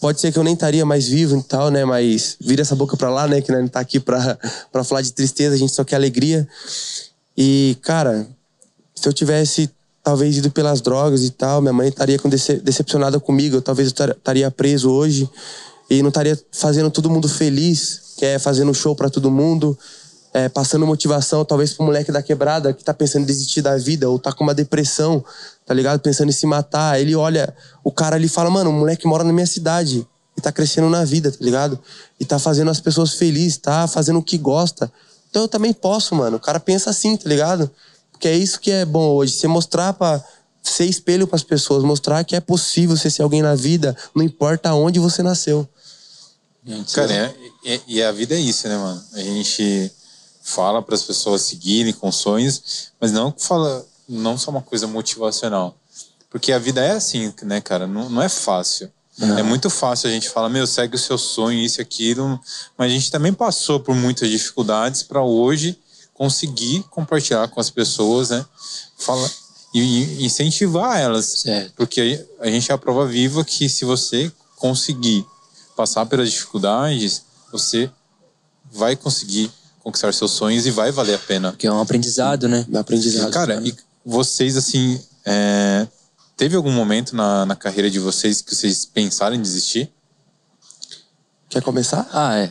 [0.00, 1.84] pode ser que eu nem estaria mais vivo e tal, né?
[1.84, 3.40] Mas vira essa boca pra lá, né?
[3.40, 4.38] Que não tá aqui pra,
[4.84, 6.46] falar de tristeza, a gente só quer alegria.
[7.36, 8.26] E, cara,
[8.94, 9.70] se eu tivesse
[10.02, 12.16] talvez ido pelas drogas e tal, minha mãe estaria
[12.62, 15.28] decepcionada comigo, eu, talvez eu estaria preso hoje
[15.90, 19.76] e não estaria fazendo todo mundo feliz, que é fazendo show para todo mundo,
[20.36, 24.10] é, passando motivação talvez pro moleque da quebrada que tá pensando em desistir da vida
[24.10, 25.24] ou tá com uma depressão,
[25.64, 25.98] tá ligado?
[26.00, 27.00] Pensando em se matar.
[27.00, 30.06] Ele olha o cara ali e fala, mano, o moleque mora na minha cidade
[30.36, 31.78] e tá crescendo na vida, tá ligado?
[32.20, 34.92] E tá fazendo as pessoas felizes, tá fazendo o que gosta.
[35.30, 36.36] Então eu também posso, mano.
[36.36, 37.70] O cara pensa assim, tá ligado?
[38.12, 39.32] Porque é isso que é bom hoje.
[39.32, 40.22] Você mostrar pra
[40.62, 44.22] ser espelho para as pessoas, mostrar que é possível você ser alguém na vida, não
[44.22, 45.66] importa onde você nasceu.
[46.92, 47.34] Cara,
[47.64, 49.02] é, é, e a vida é isso, né, mano?
[49.14, 49.90] A gente
[50.46, 55.76] fala para as pessoas seguirem com sonhos, mas não fala não só uma coisa motivacional.
[56.30, 57.84] Porque a vida é assim, né, cara?
[57.84, 58.88] Não, não é fácil.
[59.18, 59.36] Não.
[59.36, 62.38] É muito fácil a gente falar, meu, segue o seu sonho, isso e aquilo.
[62.78, 65.76] Mas a gente também passou por muitas dificuldades para hoje
[66.14, 68.46] conseguir compartilhar com as pessoas, né?
[68.96, 69.28] Fala,
[69.74, 71.26] e incentivar elas.
[71.26, 71.72] Certo.
[71.74, 75.26] Porque a gente é a prova viva que se você conseguir
[75.74, 77.90] passar pelas dificuldades, você
[78.70, 79.50] vai conseguir
[79.86, 81.54] conquistar seus sonhos e vai valer a pena.
[81.56, 82.66] Que é um aprendizado, né?
[82.68, 83.30] Um aprendizado.
[83.30, 83.72] Cara, e
[84.04, 85.86] vocês, assim, é...
[86.36, 89.88] teve algum momento na, na carreira de vocês que vocês pensaram em desistir?
[91.48, 92.08] Quer começar?
[92.12, 92.50] Ah, é.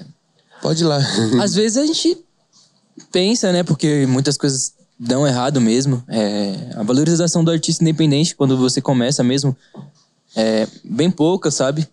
[0.62, 0.98] Pode ir lá.
[1.44, 2.18] Às vezes a gente
[3.12, 3.64] pensa, né?
[3.64, 6.02] Porque muitas coisas dão errado mesmo.
[6.08, 6.70] É...
[6.78, 9.54] A valorização do artista independente, quando você começa mesmo,
[10.34, 11.86] é bem pouca, sabe?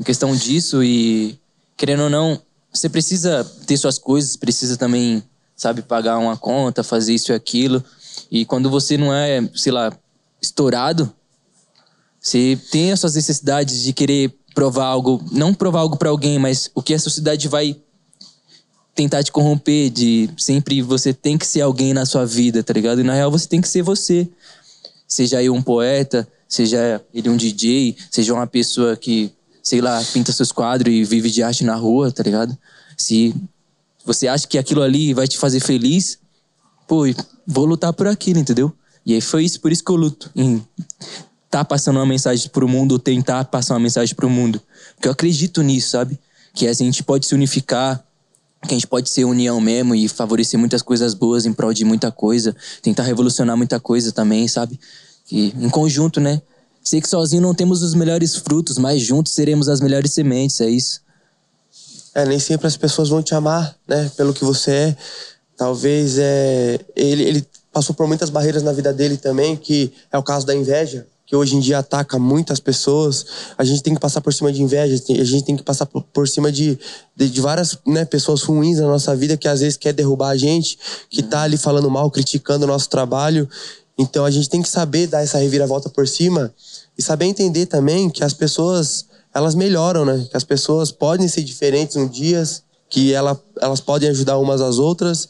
[0.00, 1.38] Em questão disso e,
[1.76, 2.40] querendo ou não,
[2.72, 5.22] você precisa ter suas coisas, precisa também,
[5.56, 7.82] sabe, pagar uma conta, fazer isso e aquilo.
[8.30, 9.92] E quando você não é, sei lá,
[10.40, 11.12] estourado,
[12.20, 16.70] você tem as suas necessidades de querer provar algo, não provar algo para alguém, mas
[16.74, 17.76] o que a sociedade vai
[18.94, 23.00] tentar te corromper, de sempre você tem que ser alguém na sua vida, tá ligado?
[23.00, 24.28] E na real você tem que ser você.
[25.06, 29.32] Seja aí um poeta, seja ele um DJ, seja uma pessoa que
[29.68, 32.56] sei lá, pinta seus quadros e vive de arte na rua, tá ligado?
[32.96, 33.34] Se
[34.04, 36.18] você acha que aquilo ali vai te fazer feliz,
[36.86, 37.02] pô,
[37.46, 38.72] vou lutar por aquilo, entendeu?
[39.04, 40.64] E aí foi isso, por isso que eu luto em
[41.50, 44.60] tá passando uma mensagem pro mundo, tentar passar uma mensagem pro mundo.
[44.94, 46.18] Porque eu acredito nisso, sabe?
[46.54, 48.04] Que a gente pode se unificar,
[48.62, 51.84] que a gente pode ser união mesmo e favorecer muitas coisas boas em prol de
[51.84, 54.78] muita coisa, tentar revolucionar muita coisa também, sabe?
[55.30, 56.40] E em conjunto, né?
[56.82, 60.70] Sei que sozinho não temos os melhores frutos, mas juntos seremos as melhores sementes, é
[60.70, 61.00] isso.
[62.14, 64.96] É, nem sempre as pessoas vão te amar, né, pelo que você é.
[65.56, 70.22] Talvez é, ele, ele passou por muitas barreiras na vida dele também, que é o
[70.22, 73.26] caso da inveja, que hoje em dia ataca muitas pessoas.
[73.56, 76.26] A gente tem que passar por cima de inveja, a gente tem que passar por,
[76.26, 76.78] cima de,
[77.14, 80.36] de, de, várias né, pessoas ruins na nossa vida que às vezes quer derrubar a
[80.36, 80.78] gente,
[81.10, 83.48] que tá ali falando mal, criticando o nosso trabalho.
[83.98, 86.54] Então a gente tem que saber dar essa reviravolta por cima
[86.96, 90.26] e saber entender também que as pessoas elas melhoram, né?
[90.30, 92.42] Que as pessoas podem ser diferentes um dia,
[92.88, 95.28] que ela, elas podem ajudar umas às outras,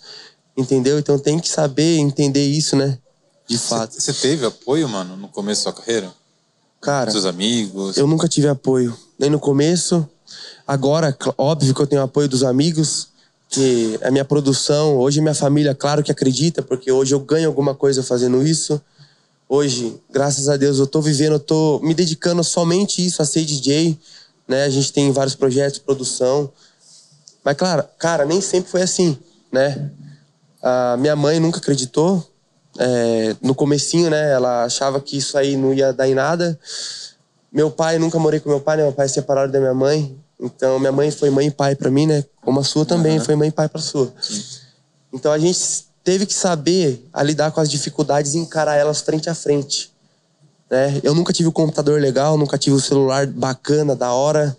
[0.56, 0.98] entendeu?
[0.98, 2.98] Então tem que saber entender isso, né?
[3.46, 3.98] De fato.
[3.98, 6.12] Você teve apoio, mano, no começo da sua carreira?
[6.80, 7.96] Cara, seus amigos?
[7.96, 10.08] Eu nunca tive apoio, nem no começo.
[10.66, 13.08] Agora, óbvio que eu tenho apoio dos amigos,
[13.48, 17.74] que a minha produção, hoje minha família, claro que acredita, porque hoje eu ganho alguma
[17.74, 18.80] coisa fazendo isso.
[19.48, 23.44] Hoje, graças a Deus, eu tô vivendo, eu tô me dedicando somente isso, a ser
[23.46, 23.98] DJ,
[24.46, 24.64] né?
[24.64, 26.52] A gente tem vários projetos, produção.
[27.42, 29.16] Mas, claro, cara, nem sempre foi assim,
[29.50, 29.90] né?
[30.62, 32.26] A minha mãe nunca acreditou.
[32.80, 34.30] É, no comecinho, né?
[34.30, 36.58] Ela achava que isso aí não ia dar em nada.
[37.50, 38.82] Meu pai, nunca morei com meu pai, né?
[38.84, 40.16] Meu pai é separado da minha mãe.
[40.40, 42.24] Então, minha mãe foi mãe e pai para mim, né?
[42.42, 43.24] Como a sua também uhum.
[43.24, 44.12] foi mãe e pai para sua.
[44.20, 44.42] Sim.
[45.12, 45.58] Então, a gente
[46.04, 49.92] teve que saber a lidar com as dificuldades e encarar elas frente a frente.
[50.70, 51.00] Né?
[51.02, 54.56] Eu nunca tive um computador legal, nunca tive um celular bacana, da hora.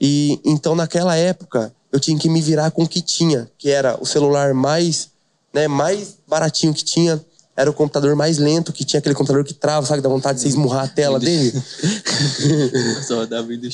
[0.00, 4.00] E então, naquela época, eu tinha que me virar com o que tinha, que era
[4.00, 5.10] o celular mais,
[5.52, 7.22] né, mais baratinho que tinha,
[7.60, 10.00] era o computador mais lento, que tinha aquele computador que trava, sabe?
[10.00, 11.52] Dá vontade de você esmurrar a tela dele.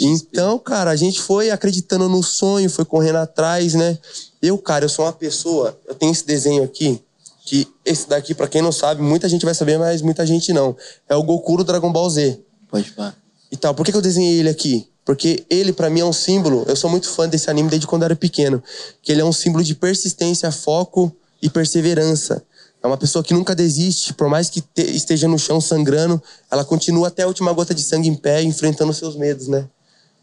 [0.05, 3.97] Então, cara, a gente foi acreditando no sonho, foi correndo atrás, né?
[4.43, 7.01] Eu, cara, eu sou uma pessoa, eu tenho esse desenho aqui,
[7.45, 10.77] que esse daqui, pra quem não sabe, muita gente vai saber, mas muita gente não.
[11.09, 12.41] É o Goku do Dragon Ball Z.
[12.69, 13.15] Pode pá.
[13.53, 13.73] E tal.
[13.73, 14.89] Por que, que eu desenhei ele aqui?
[15.05, 16.65] Porque ele, pra mim, é um símbolo.
[16.67, 18.61] Eu sou muito fã desse anime desde quando eu era pequeno.
[19.01, 22.43] Que ele é um símbolo de persistência, foco e perseverança.
[22.87, 26.65] É uma pessoa que nunca desiste, por mais que te- esteja no chão sangrando, ela
[26.65, 29.67] continua até a última gota de sangue em pé, enfrentando seus medos, né?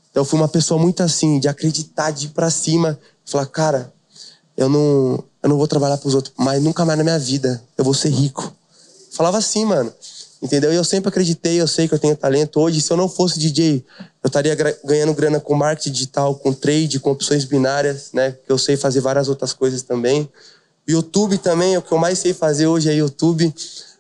[0.10, 3.94] Então eu fui uma pessoa muito assim, de acreditar, de ir pra cima, falar, cara,
[4.56, 7.84] eu não, eu não vou trabalhar pros outros, mas nunca mais na minha vida eu
[7.84, 8.56] vou ser rico.
[9.12, 9.92] Falava assim, mano.
[10.42, 10.72] Entendeu?
[10.72, 12.60] E eu sempre acreditei, eu sei que eu tenho talento.
[12.60, 13.84] Hoje, se eu não fosse DJ,
[14.22, 18.32] eu estaria ganhando grana com marketing digital, com trade, com opções binárias, né?
[18.46, 20.30] Que eu sei fazer várias outras coisas também.
[20.88, 23.54] YouTube também, o que eu mais sei fazer hoje é YouTube.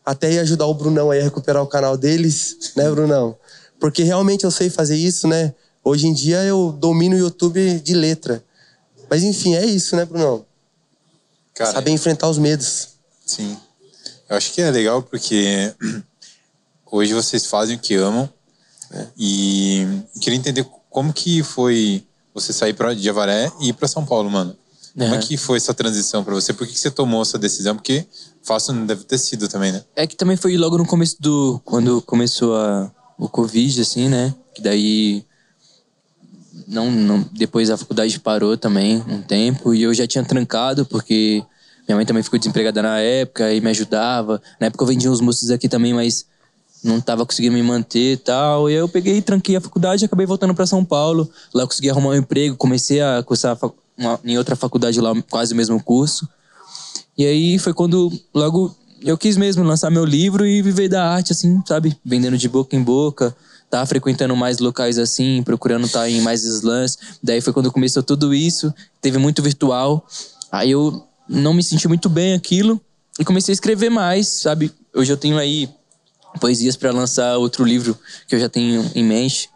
[0.05, 3.37] Até ia ajudar o Brunão aí a recuperar o canal deles, né, Brunão?
[3.79, 5.53] Porque realmente eu sei fazer isso, né?
[5.83, 8.43] Hoje em dia eu domino o YouTube de letra.
[9.09, 10.45] Mas enfim, é isso, né, Brunão?
[11.53, 12.89] Cara, Saber enfrentar os medos.
[13.25, 13.57] Sim.
[14.29, 15.73] Eu acho que é legal porque
[16.91, 18.29] hoje vocês fazem o que amam.
[19.17, 19.87] E
[20.21, 24.29] queria entender como que foi você sair pra, de Avaré e ir pra São Paulo,
[24.29, 24.55] mano.
[24.97, 26.53] Como é que foi essa transição pra você?
[26.53, 27.75] Por que, que você tomou essa decisão?
[27.75, 28.05] Porque
[28.43, 29.83] fácil não deve ter sido também, né?
[29.95, 31.59] É que também foi logo no começo do.
[31.65, 34.33] Quando começou a, o Covid, assim, né?
[34.53, 35.25] Que daí.
[36.67, 41.43] Não, não, depois a faculdade parou também um tempo e eu já tinha trancado porque
[41.87, 44.41] minha mãe também ficou desempregada na época e me ajudava.
[44.59, 46.25] Na época eu vendia uns moços aqui também, mas
[46.83, 48.69] não tava conseguindo me manter e tal.
[48.69, 51.29] E aí eu peguei, tranquei a faculdade e acabei voltando para São Paulo.
[51.53, 55.13] Lá eu consegui arrumar um emprego, comecei a cursar fa- uma- em outra faculdade lá,
[55.29, 56.27] quase o mesmo curso.
[57.17, 61.31] E aí foi quando logo eu quis mesmo lançar meu livro e viver da arte,
[61.33, 61.95] assim, sabe?
[62.03, 63.35] Vendendo de boca em boca,
[63.69, 66.97] tá frequentando mais locais assim, procurando estar em mais slams.
[67.21, 70.07] Daí foi quando começou tudo isso, teve muito virtual.
[70.51, 72.79] Aí eu não me senti muito bem aquilo
[73.19, 74.71] e comecei a escrever mais, sabe?
[74.93, 75.69] Hoje eu tenho aí
[76.39, 79.49] poesias para lançar outro livro que eu já tenho em mente,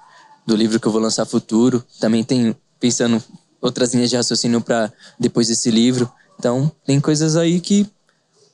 [0.45, 1.83] do livro que eu vou lançar futuro.
[1.99, 3.21] Também tenho pensando
[3.67, 6.11] outras linhas de raciocínio para depois desse livro.
[6.39, 7.87] Então, tem coisas aí que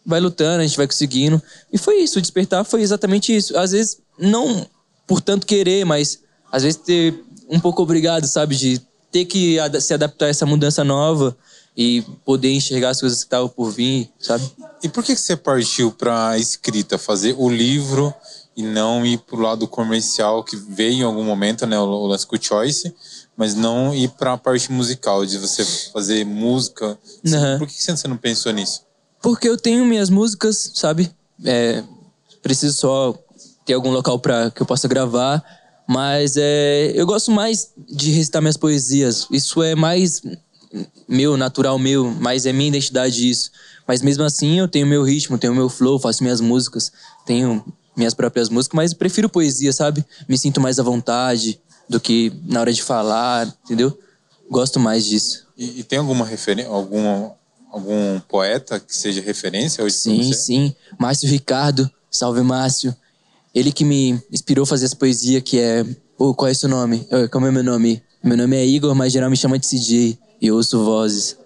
[0.06, 1.42] vai lutando, a gente vai conseguindo.
[1.72, 3.58] E foi isso, o despertar foi exatamente isso.
[3.58, 4.68] Às vezes, não
[5.08, 6.20] por tanto querer, mas
[6.52, 8.56] às vezes ter um pouco obrigado, sabe?
[8.56, 11.38] De ter que se adaptar a essa mudança nova
[11.76, 14.44] e poder enxergar as coisas que estavam por vir, sabe?
[14.82, 18.14] E por que, que você partiu pra escrita, fazer o livro
[18.56, 21.78] e não ir pro lado comercial que veio em algum momento, né?
[21.80, 22.94] O, o lance com o Choice,
[23.36, 26.98] mas não ir pra parte musical, de você fazer música.
[27.26, 27.60] Aham.
[27.60, 28.82] Por que, que você não pensou nisso?
[29.22, 31.12] Porque eu tenho minhas músicas, sabe?
[31.44, 31.84] É,
[32.42, 33.18] preciso só
[33.66, 35.44] ter algum local para que eu possa gravar.
[35.88, 39.28] Mas é, eu gosto mais de recitar minhas poesias.
[39.32, 40.22] Isso é mais
[41.08, 43.52] meu, natural meu, mas é minha identidade isso.
[43.88, 46.92] Mas mesmo assim eu tenho meu ritmo, tenho meu flow, faço minhas músicas,
[47.26, 47.64] tenho
[47.96, 50.04] minhas próprias músicas, mas prefiro poesia, sabe?
[50.28, 51.60] Me sinto mais à vontade
[51.90, 53.98] do que na hora de falar, entendeu?
[54.50, 55.48] Gosto mais disso.
[55.58, 57.32] E, e tem alguma referência, algum,
[57.72, 60.76] algum poeta que seja referência hoje Sim, sim.
[60.98, 62.96] Márcio Ricardo, salve Márcio.
[63.54, 65.86] Ele que me inspirou a fazer essa poesia que é.
[66.18, 67.08] Pô, qual é o seu nome?
[67.12, 68.02] Eh, Como é meu nome?
[68.24, 70.18] Meu nome é Igor, mas geral me chama de CJ.
[70.42, 71.38] E eu ouço vozes.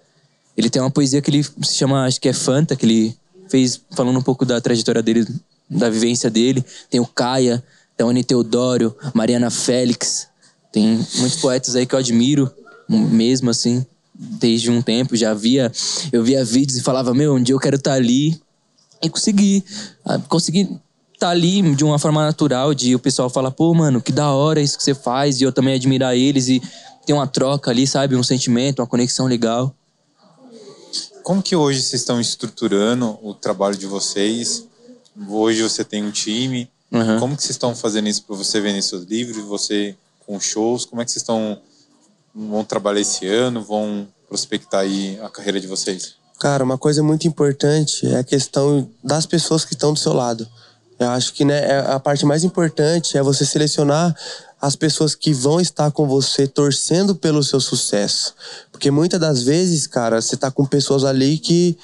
[0.55, 3.17] Ele tem uma poesia que ele se chama, acho que é Fanta, que ele
[3.49, 5.25] fez falando um pouco da trajetória dele,
[5.69, 6.63] da vivência dele.
[6.89, 7.63] Tem o Caia,
[7.97, 10.27] Teone Teodório, Mariana Félix.
[10.71, 12.49] Tem muitos poetas aí que eu admiro,
[12.87, 15.15] mesmo assim, desde um tempo.
[15.15, 15.71] Já via,
[16.11, 18.39] eu via vídeos e falava, meu, um dia eu quero estar ali.
[19.01, 19.63] E consegui.
[20.29, 20.79] Consegui
[21.13, 24.61] estar ali de uma forma natural, de o pessoal falar, pô, mano, que da hora
[24.61, 26.61] isso que você faz, e eu também admirar eles e
[27.07, 28.15] ter uma troca ali, sabe?
[28.15, 29.75] Um sentimento, uma conexão legal.
[31.23, 34.67] Como que hoje vocês estão estruturando o trabalho de vocês?
[35.27, 36.69] Hoje você tem um time.
[36.91, 37.19] Uhum.
[37.19, 40.85] Como que vocês estão fazendo isso para você vender seus livros, você com shows?
[40.85, 41.59] Como é que vocês estão
[42.33, 43.61] vão trabalhar esse ano?
[43.63, 46.15] Vão prospectar aí a carreira de vocês?
[46.39, 50.47] Cara, uma coisa muito importante é a questão das pessoas que estão do seu lado.
[50.99, 54.15] Eu acho que né, é a parte mais importante é você selecionar
[54.59, 58.33] as pessoas que vão estar com você torcendo pelo seu sucesso.
[58.71, 61.77] Porque muitas das vezes, cara, você tá com pessoas ali que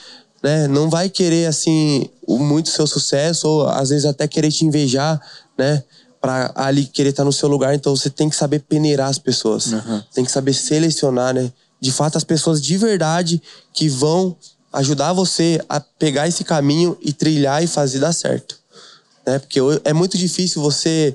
[0.43, 4.65] né, não vai querer assim o muito seu sucesso ou às vezes até querer te
[4.65, 5.21] invejar,
[5.57, 5.83] né?
[6.19, 9.73] Pra ali querer estar no seu lugar, então você tem que saber peneirar as pessoas.
[9.73, 10.01] Uhum.
[10.13, 11.51] Tem que saber selecionar, né?
[11.83, 13.41] de fato as pessoas de verdade
[13.73, 14.37] que vão
[14.71, 18.57] ajudar você a pegar esse caminho e trilhar e fazer dar certo.
[19.27, 19.37] Né?
[19.37, 21.13] Porque é muito difícil você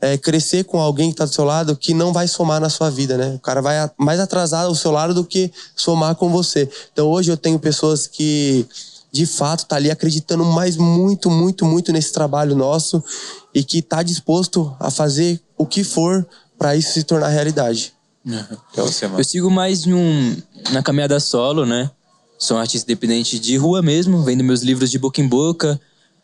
[0.00, 2.90] é, crescer com alguém que está do seu lado que não vai somar na sua
[2.90, 3.34] vida, né?
[3.34, 6.68] O cara vai mais atrasar ao seu lado do que somar com você.
[6.92, 8.66] Então hoje eu tenho pessoas que
[9.10, 13.02] de fato tá ali acreditando mais muito, muito, muito nesse trabalho nosso
[13.54, 16.26] e que tá disposto a fazer o que for
[16.58, 17.92] para isso se tornar realidade.
[18.24, 18.56] Uhum.
[19.16, 20.36] Eu sigo mais um,
[20.70, 21.90] na caminhada solo, né?
[22.38, 25.80] Sou um artista independente de rua mesmo, vendo meus livros de boca em boca,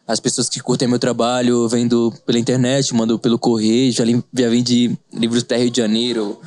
[0.07, 4.97] as pessoas que curtem meu trabalho vendo pela internet, mando pelo correio, já, já vendi
[5.13, 6.39] livros até Rio de Janeiro,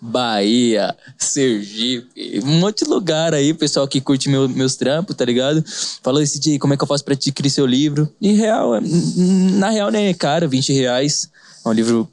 [0.00, 5.64] Bahia, Sergipe, um monte de lugar aí, pessoal que curte meu, meus trampos, tá ligado?
[6.02, 8.08] Falou esse dia, como é que eu faço pra adquirir seu livro?
[8.20, 11.28] E real, é, na real, né, é caro, 20 reais.
[11.64, 12.08] É um livro,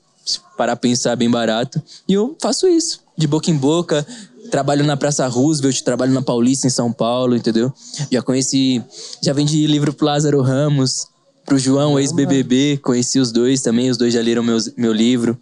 [0.57, 1.81] para pensar, bem barato.
[2.07, 4.05] E eu faço isso, de boca em boca.
[4.51, 7.73] Trabalho na Praça Roosevelt, trabalho na Paulista, em São Paulo, entendeu?
[8.11, 8.83] Já conheci,
[9.21, 11.07] já vendi livro pro Lázaro Ramos,
[11.45, 15.37] pro João, ex-BBB, conheci os dois também, os dois já leram meus, meu livro.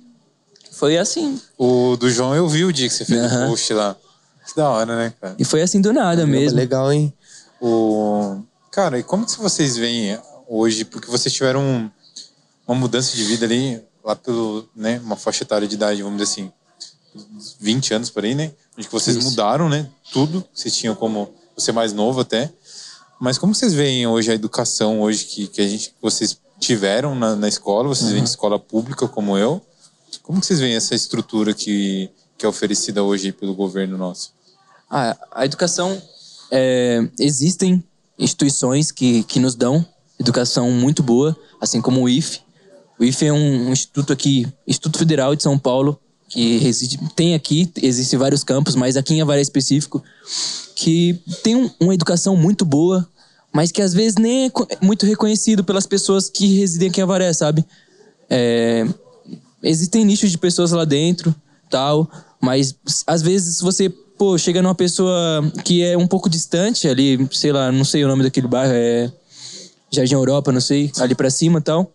[0.72, 1.40] Foi assim.
[1.58, 3.46] O do João eu vi o dia que você fez uhum.
[3.46, 3.96] o post lá.
[4.46, 5.36] Que da hora, né, cara?
[5.40, 6.58] E foi assim do nada mesmo.
[6.58, 7.14] Legal, hein?
[7.62, 8.42] O...
[8.72, 10.84] Cara, e como que vocês veem hoje?
[10.84, 11.90] Porque vocês tiveram
[12.68, 16.32] uma mudança de vida ali, lá pelo, né, uma faixa etária de idade, vamos dizer
[16.32, 16.52] assim,
[17.60, 18.52] 20 anos por aí, né?
[18.78, 19.30] De que vocês Isso.
[19.30, 19.90] mudaram, né?
[20.12, 20.44] Tudo.
[20.54, 22.52] Vocês tinham como você mais novo até.
[23.20, 27.36] Mas como vocês veem hoje a educação hoje que, que a gente, vocês tiveram na,
[27.36, 27.88] na escola?
[27.88, 28.16] Vocês uhum.
[28.16, 29.62] vêm de escola pública como eu.
[30.22, 34.32] Como que vocês veem essa estrutura que, que é oferecida hoje pelo governo nosso?
[34.90, 36.02] Ah, a educação
[36.52, 37.84] é, existem
[38.18, 39.86] instituições que, que nos dão
[40.20, 42.42] educação muito boa, assim como o IFE.
[43.00, 46.00] O IFE é um, um instituto aqui, Instituto Federal de São Paulo,
[46.34, 50.04] que reside, tem aqui, existem vários campos, mas aqui em Avaré específico,
[50.76, 53.08] que tem um, uma educação muito boa,
[53.52, 57.32] mas que às vezes nem é muito reconhecido pelas pessoas que residem aqui em Avaré,
[57.34, 57.64] sabe?
[58.28, 58.88] É,
[59.62, 61.36] existem nichos de pessoas lá dentro,
[61.70, 62.10] tal,
[62.42, 62.76] mas
[63.06, 67.72] às vezes você, pô, chega numa pessoa que é um pouco distante ali, sei lá,
[67.72, 69.12] não sei o nome daquele bairro, é
[69.92, 71.94] Jardim Europa, não sei, ali para cima, tal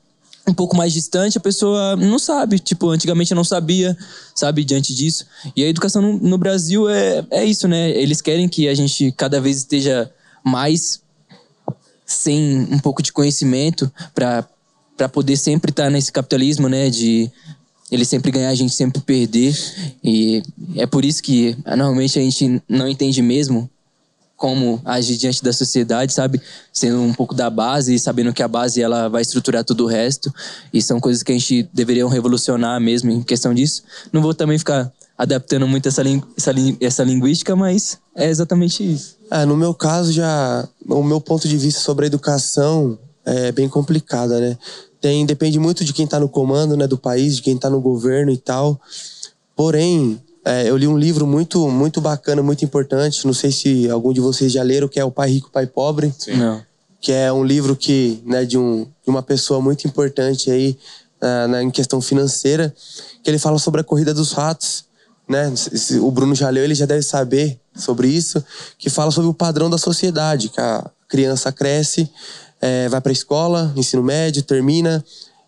[0.49, 2.59] um pouco mais distante, a pessoa não sabe.
[2.59, 3.97] Tipo, antigamente eu não sabia,
[4.35, 5.27] sabe, diante disso.
[5.55, 7.91] E a educação no, no, Brasil é, é isso, né?
[7.91, 10.11] Eles querem que a gente cada vez esteja
[10.43, 11.01] mais
[12.07, 16.89] sem um pouco de conhecimento para poder sempre estar tá nesse capitalismo, né?
[16.89, 17.31] De
[17.91, 19.57] ele sempre ganhar, a gente sempre perder.
[20.03, 20.43] E
[20.77, 23.69] é por isso que normalmente a gente não entende mesmo
[24.39, 26.41] como agir diante da sociedade, sabe?
[26.73, 29.89] Sendo um pouco da base e sabendo que a base ela vai estruturar tudo o
[29.89, 30.33] resto.
[30.73, 33.83] E são coisas que a gente deveria revolucionar mesmo em questão disso.
[34.13, 36.03] Não vou também ficar adaptando muito essa,
[36.37, 39.17] essa, essa linguística, mas é exatamente isso.
[39.29, 43.69] É, no meu caso, já o meu ponto de vista sobre a educação é bem
[43.69, 44.57] complicada, né?
[45.01, 47.81] Tem, depende muito de quem está no comando né, do país, de quem está no
[47.81, 48.81] governo e tal.
[49.57, 53.27] Porém, é, eu li um livro muito, muito bacana, muito importante.
[53.27, 56.11] Não sei se algum de vocês já leram, que é O Pai Rico, Pai Pobre.
[56.19, 56.37] Sim.
[56.39, 56.63] Não.
[57.03, 60.79] Que é um livro que, né, de, um, de uma pessoa muito importante aí
[61.21, 62.75] uh, na, em questão financeira,
[63.23, 64.87] que ele fala sobre a corrida dos ratos.
[65.29, 65.53] Né?
[66.01, 68.43] O Bruno já leu, ele já deve saber sobre isso,
[68.79, 72.11] que fala sobre o padrão da sociedade, que a criança cresce,
[72.59, 75.05] é, vai para a escola, ensino médio, termina,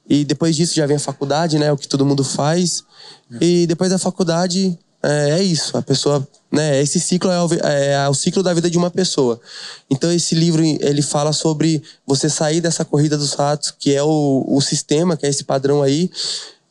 [0.07, 1.73] e depois disso já vem a faculdade, né?
[1.73, 2.85] O que todo mundo faz.
[3.41, 7.93] E depois da faculdade é, é isso, a pessoa, né, esse ciclo é o, é,
[7.93, 9.41] é o, ciclo da vida de uma pessoa.
[9.89, 14.45] Então esse livro ele fala sobre você sair dessa corrida dos ratos, que é o,
[14.47, 16.11] o sistema, que é esse padrão aí,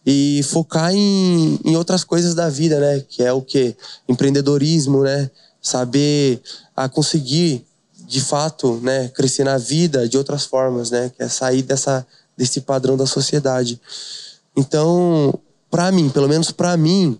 [0.06, 3.76] e focar em, em outras coisas da vida, né, que é o que
[4.08, 5.30] empreendedorismo, né,
[5.62, 6.42] saber
[6.76, 7.66] a conseguir
[8.08, 12.06] de fato, né, crescer na vida de outras formas, né, que é sair dessa
[12.38, 13.82] desse padrão da sociedade.
[14.56, 15.38] Então,
[15.70, 17.20] para mim, pelo menos para mim,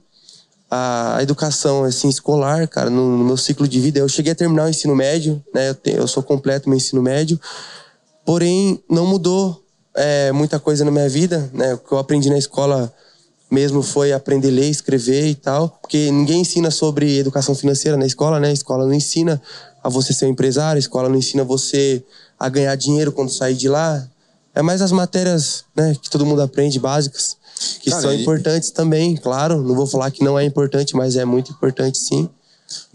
[0.70, 4.66] a educação assim escolar, cara, no, no, meu ciclo de vida, eu cheguei a terminar
[4.66, 5.70] o ensino médio, né?
[5.70, 7.40] Eu, te, eu sou completo meu ensino médio,
[8.24, 9.64] porém não mudou
[9.96, 11.74] é, muita coisa na minha vida, né?
[11.74, 12.94] O que eu aprendi na escola
[13.50, 18.06] mesmo foi aprender a ler, escrever e tal, porque ninguém ensina sobre educação financeira na
[18.06, 18.50] escola, né?
[18.50, 19.42] A escola não ensina
[19.84, 22.04] a você ser um empresário, a escola não ensina você
[22.40, 24.08] a ganhar dinheiro quando sair de lá.
[24.54, 27.39] É mais as matérias, né, que todo mundo aprende básicas
[27.82, 28.22] que Cara, são e...
[28.22, 29.62] importantes também, claro.
[29.62, 32.30] Não vou falar que não é importante, mas é muito importante sim.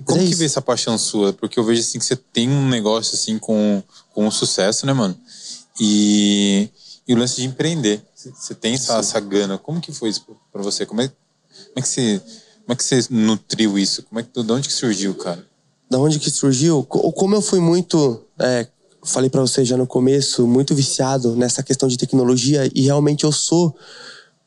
[0.04, 1.32] Como é que vê essa paixão sua?
[1.32, 4.92] Porque eu vejo assim que você tem um negócio assim com, com um sucesso, né,
[4.92, 5.16] mano?
[5.80, 6.68] E,
[7.06, 8.02] e o lance de empreender.
[8.14, 9.58] Você tem essa, essa gana.
[9.58, 10.86] Como que foi isso pra você?
[10.86, 12.20] Como é, como é que você
[12.64, 14.02] Como é que você nutriu isso?
[14.04, 15.44] Como é que, de onde que surgiu, cara?
[15.90, 16.82] Da onde que surgiu?
[16.84, 18.66] Co- Como eu fui muito, é,
[19.04, 23.32] falei pra você já no começo, muito viciado nessa questão de tecnologia e realmente eu
[23.32, 23.76] sou.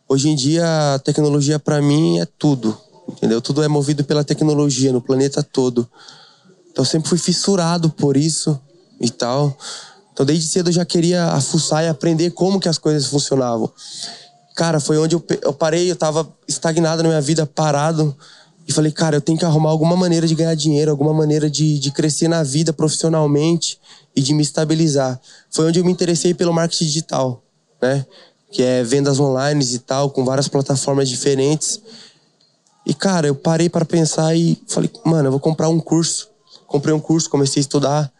[0.09, 2.77] Hoje em dia, a tecnologia pra mim é tudo,
[3.09, 3.41] entendeu?
[3.41, 5.87] Tudo é movido pela tecnologia no planeta todo.
[6.71, 8.59] Então sempre fui fissurado por isso
[9.01, 9.57] e tal.
[10.13, 13.69] Então desde cedo eu já queria fuçar e aprender como que as coisas funcionavam.
[14.55, 18.15] Cara, foi onde eu, eu parei, eu tava estagnado na minha vida, parado.
[18.65, 21.79] E falei, cara, eu tenho que arrumar alguma maneira de ganhar dinheiro, alguma maneira de,
[21.79, 23.79] de crescer na vida profissionalmente
[24.15, 25.19] e de me estabilizar.
[25.49, 27.43] Foi onde eu me interessei pelo marketing digital,
[27.81, 28.05] né?
[28.57, 31.79] Que é vendas online e tal, com várias plataformas diferentes.
[32.83, 36.27] E, cara, eu parei para pensar e falei, mano, eu vou comprar um curso.
[36.65, 38.11] Comprei um curso, comecei a estudar.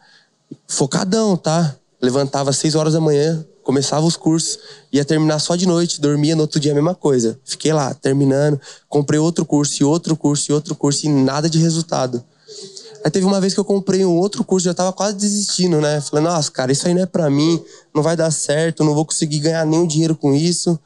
[0.68, 1.74] Focadão, tá?
[2.00, 4.60] Levantava às 6 horas da manhã, começava os cursos,
[4.92, 7.36] ia terminar só de noite, dormia no outro dia a mesma coisa.
[7.44, 11.58] Fiquei lá, terminando, comprei outro curso, e outro curso, e outro curso, e nada de
[11.58, 12.22] resultado.
[13.04, 16.00] Aí teve uma vez que eu comprei um outro curso, já tava quase desistindo, né?
[16.00, 17.62] Falei, nossa, cara, isso aí não é pra mim,
[17.94, 20.78] não vai dar certo, não vou conseguir ganhar nenhum dinheiro com isso.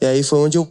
[0.00, 0.68] E aí foi onde eu,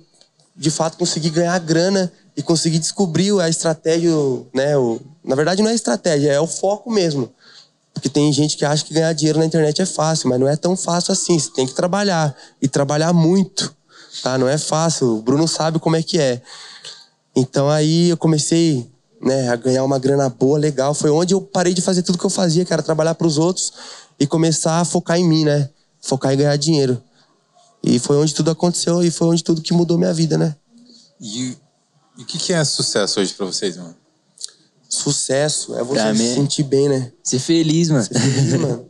[0.56, 4.12] de fato, consegui ganhar grana e consegui descobrir a estratégia,
[4.54, 4.78] né?
[4.78, 7.32] O, na verdade, não é estratégia, é o foco mesmo.
[7.94, 10.56] Porque tem gente que acha que ganhar dinheiro na internet é fácil, mas não é
[10.56, 11.38] tão fácil assim.
[11.38, 12.36] Você tem que trabalhar.
[12.62, 13.76] E trabalhar muito.
[14.24, 14.38] Tá?
[14.38, 15.18] Não é fácil.
[15.18, 16.42] O Bruno sabe como é que é.
[17.36, 18.90] Então aí eu comecei
[19.22, 20.94] né, a ganhar uma grana boa, legal.
[20.94, 23.38] Foi onde eu parei de fazer tudo que eu fazia, que era trabalhar para os
[23.38, 23.72] outros
[24.20, 25.70] e começar a focar em mim, né?
[26.02, 27.02] Focar em ganhar dinheiro.
[27.84, 30.56] E foi onde tudo aconteceu e foi onde tudo que mudou minha vida, né?
[31.20, 31.58] E,
[32.18, 33.96] e o que, que é sucesso hoje pra vocês, mano?
[34.88, 37.12] Sucesso é você Pra se mim- sentir bem, né?
[37.24, 38.04] Ser feliz, mano.
[38.06, 38.86] Ser feliz, mano.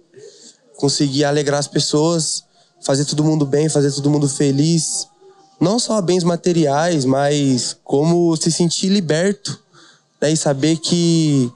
[0.78, 2.44] Conseguir alegrar as pessoas,
[2.82, 5.08] fazer todo mundo bem, fazer todo mundo feliz.
[5.60, 9.60] Não só bens materiais, mas como se sentir liberto.
[10.22, 11.52] E saber que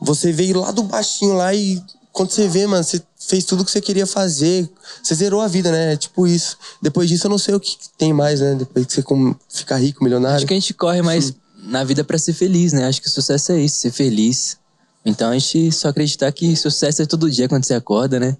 [0.00, 1.82] você veio lá do baixinho lá e
[2.12, 4.68] quando você vê, mano, você fez tudo que você queria fazer.
[5.02, 5.92] Você zerou a vida, né?
[5.92, 6.56] É tipo isso.
[6.80, 8.54] Depois disso eu não sei o que tem mais, né?
[8.54, 9.04] Depois que você
[9.48, 10.36] fica rico, milionário.
[10.36, 12.86] Acho que a gente corre mais na vida pra ser feliz, né?
[12.86, 14.56] Acho que o sucesso é isso, ser feliz.
[15.04, 18.36] Então a gente só acreditar que sucesso é todo dia quando você acorda, né?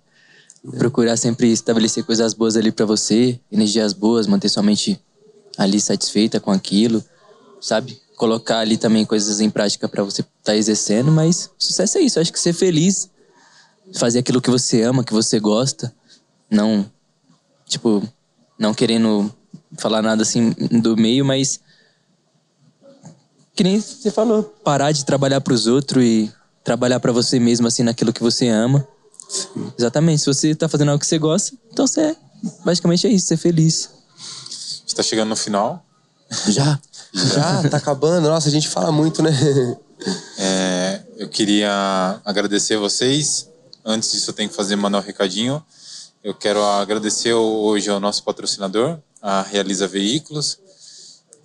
[0.76, 5.00] Procurar sempre estabelecer coisas boas ali pra você, energias boas, manter sua mente
[5.56, 7.02] ali satisfeita com aquilo,
[7.60, 8.00] sabe?
[8.18, 12.18] Colocar ali também coisas em prática pra você estar tá exercendo, mas sucesso é isso.
[12.18, 13.08] Acho que ser feliz,
[13.94, 15.94] fazer aquilo que você ama, que você gosta,
[16.50, 16.84] não,
[17.64, 18.02] tipo,
[18.58, 19.32] não querendo
[19.76, 21.60] falar nada assim do meio, mas
[23.54, 26.32] que nem você falou, parar de trabalhar pros outros e
[26.64, 28.86] trabalhar pra você mesmo assim naquilo que você ama.
[29.78, 32.16] Exatamente, se você tá fazendo algo que você gosta, então você é,
[32.64, 33.90] basicamente é isso, ser feliz.
[34.48, 35.84] A gente tá chegando no final.
[36.48, 36.80] Já.
[37.12, 38.28] Já, tá acabando.
[38.28, 39.30] Nossa, a gente fala muito, né?
[40.38, 43.48] É, eu queria agradecer vocês.
[43.84, 45.64] Antes disso, eu tenho que fazer mandar um recadinho.
[46.22, 50.58] Eu quero agradecer hoje ao nosso patrocinador, a Realiza Veículos,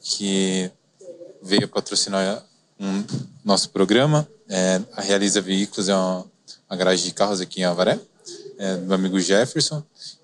[0.01, 0.69] que
[1.41, 2.43] veio patrocinar
[2.79, 3.03] um
[3.45, 4.27] nosso programa.
[4.49, 6.25] É, a Realiza Veículos é uma,
[6.69, 7.99] uma garagem de carros aqui em Avaré,
[8.57, 9.81] é, do amigo Jefferson,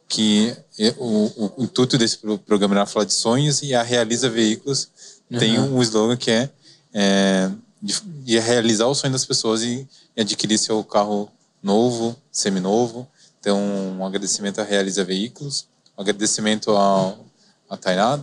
[0.08, 1.06] que é- o,
[1.38, 4.90] o, o intuito desse pro- programa era falar de sonhos e a Realiza Veículos
[5.38, 6.50] tem um slogan que é,
[6.94, 7.52] é
[7.82, 11.30] de, de realizar o sonho das pessoas e, e adquirir seu carro
[11.62, 13.08] novo, seminovo.
[13.40, 13.60] Então,
[13.98, 15.68] um agradecimento à Realiza Veículos,
[15.98, 17.26] um agradecimento ao,
[17.70, 18.20] a Tainá,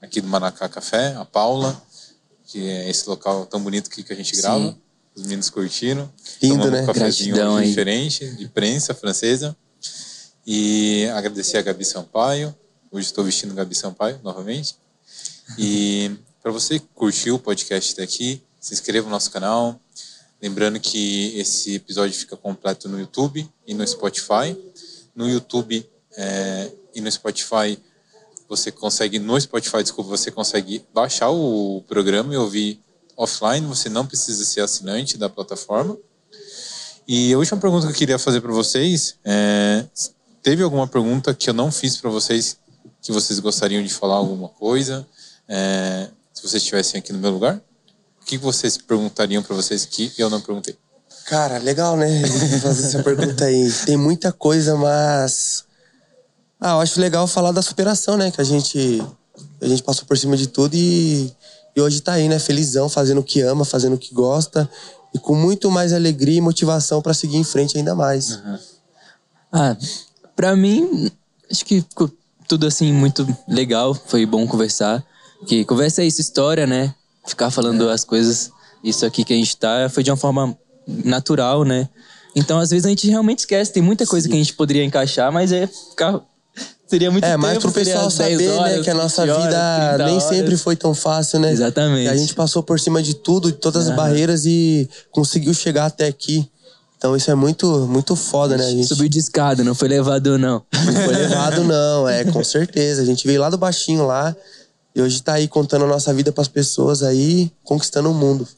[0.00, 1.80] aqui do Manacá Café, a Paula,
[2.46, 4.42] que é esse local tão bonito que, que a gente Sim.
[4.42, 4.78] grava.
[5.14, 6.12] Os meninos curtiram.
[6.42, 6.82] Lindo, né?
[6.82, 9.56] Um cafezinho Gratidão diferente, de prensa francesa.
[10.46, 12.54] E agradecer a Gabi Sampaio.
[12.92, 14.76] Hoje estou vestindo Gabi Sampaio novamente.
[15.58, 16.14] E
[16.46, 19.80] para você que curtiu o podcast até aqui, se inscreva no nosso canal.
[20.40, 24.56] Lembrando que esse episódio fica completo no YouTube e no Spotify.
[25.12, 25.84] No YouTube
[26.16, 27.76] é, e no Spotify,
[28.48, 32.80] você consegue, no Spotify, desculpa, você consegue baixar o programa e ouvir
[33.16, 33.66] offline.
[33.66, 35.98] Você não precisa ser assinante da plataforma.
[37.08, 39.84] E a última pergunta que eu queria fazer para vocês é:
[40.44, 42.56] teve alguma pergunta que eu não fiz para vocês
[43.02, 45.04] que vocês gostariam de falar alguma coisa?
[45.48, 47.56] É, se vocês estivessem aqui no meu lugar,
[48.20, 50.76] o que vocês perguntariam para vocês que eu não perguntei?
[51.24, 52.22] Cara, legal, né?
[52.60, 53.72] Fazer essa pergunta aí.
[53.86, 55.64] Tem muita coisa, mas.
[56.60, 58.30] Ah, eu acho legal falar da superação, né?
[58.30, 59.02] Que a gente,
[59.62, 61.34] a gente passou por cima de tudo e,
[61.74, 62.38] e hoje tá aí, né?
[62.38, 64.68] Felizão, fazendo o que ama, fazendo o que gosta
[65.14, 68.38] e com muito mais alegria e motivação pra seguir em frente ainda mais.
[69.50, 69.74] Ah,
[70.34, 71.10] pra mim,
[71.50, 72.10] acho que ficou
[72.46, 73.94] tudo assim muito legal.
[73.94, 75.02] Foi bom conversar.
[75.46, 76.94] Que conversa é isso, história, né?
[77.26, 78.50] ficar falando as coisas.
[78.82, 80.56] Isso aqui que a gente tá foi de uma forma
[80.86, 81.88] natural, né?
[82.34, 83.72] Então, às vezes, a gente realmente esquece.
[83.72, 86.20] Tem muita coisa que a gente poderia encaixar, mas é ficar.
[86.86, 87.42] Seria muito É, tempo.
[87.42, 90.14] mas pro pessoal 10 saber, né, horas, que a nossa 20 horas, vida 30 nem
[90.14, 90.28] horas.
[90.28, 91.50] sempre foi tão fácil, né?
[91.50, 92.02] Exatamente.
[92.02, 95.86] Que a gente passou por cima de tudo, de todas as barreiras e conseguiu chegar
[95.86, 96.48] até aqui.
[96.96, 98.66] Então isso é muito, muito foda, né?
[98.66, 100.62] A gente Subiu de escada, não foi levado, não.
[100.72, 103.02] não foi levado, não, é, com certeza.
[103.02, 104.34] A gente veio lá do baixinho lá
[104.96, 108.48] e hoje tá aí contando a nossa vida pras pessoas aí, conquistando o mundo.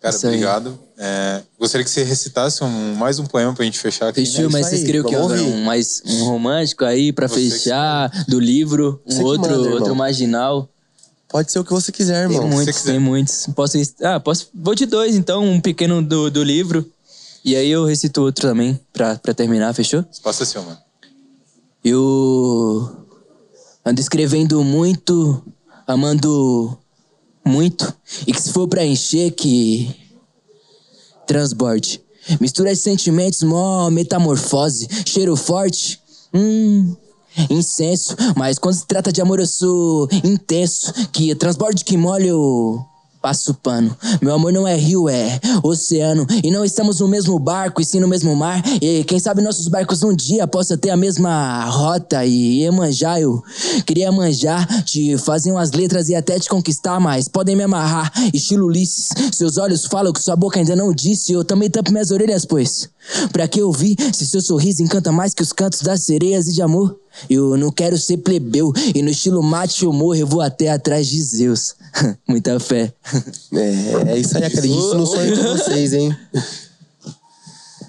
[0.00, 0.78] Cara, Isso obrigado.
[0.96, 4.20] É, gostaria que você recitasse um, mais um poema pra gente fechar aqui.
[4.24, 5.16] Fechou, isso mas vocês queriam o quê?
[5.16, 5.56] vamos Agora ouvir.
[5.56, 9.50] Um, mais, um romântico aí pra Você que fechar, do livro, um Você que outro,
[9.50, 10.68] manda, outro marginal.
[11.28, 12.48] Pode ser o que você quiser, Tem irmão.
[12.48, 12.92] muitos, quiser.
[12.92, 13.48] tem muitos.
[13.52, 14.48] Posso, ah, posso.
[14.54, 16.88] Vou de dois, então, um pequeno do, do livro.
[17.44, 20.04] E aí eu recito outro também, pra, pra terminar, fechou?
[20.12, 20.78] Espaço é seu, mano.
[21.84, 23.04] Eu
[23.84, 25.42] ando escrevendo muito,
[25.86, 26.76] amando
[27.44, 27.94] muito.
[28.26, 29.94] E que se for pra encher, que
[31.26, 32.00] transborde.
[32.40, 34.88] Mistura de sentimentos, mó metamorfose.
[35.06, 36.00] Cheiro forte,
[36.34, 36.96] hum,
[37.48, 38.16] incenso.
[38.36, 40.92] Mas quando se trata de amor, eu sou intenso.
[41.12, 42.84] Que transborde que molha, eu
[43.26, 43.96] passo pano.
[44.22, 46.24] Meu amor não é rio, é oceano.
[46.44, 48.62] E não estamos no mesmo barco, e sim no mesmo mar.
[48.80, 52.24] E quem sabe nossos barcos um dia possam ter a mesma rota.
[52.24, 53.42] E Iemanjá, eu
[53.84, 58.12] queria manjar, te fazer umas letras e até te conquistar, mas podem me amarrar.
[58.32, 61.32] Estilo Ulisses, seus olhos falam que sua boca ainda não disse.
[61.32, 62.88] Eu também tampo minhas orelhas, pois.
[63.32, 66.62] Pra que ouvir se seu sorriso encanta mais que os cantos das sereias e de
[66.62, 66.98] amor?
[67.30, 71.06] Eu não quero ser plebeu, e no estilo mate ou morro eu vou até atrás
[71.06, 71.74] de Zeus.
[72.28, 72.92] Muita fé.
[73.54, 76.16] É, é isso aí, acredito no sonho de vocês, hein?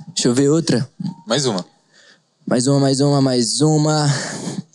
[0.07, 0.87] Deixa eu ver outra.
[1.25, 1.65] Mais uma.
[2.45, 4.07] Mais uma, mais uma, mais uma.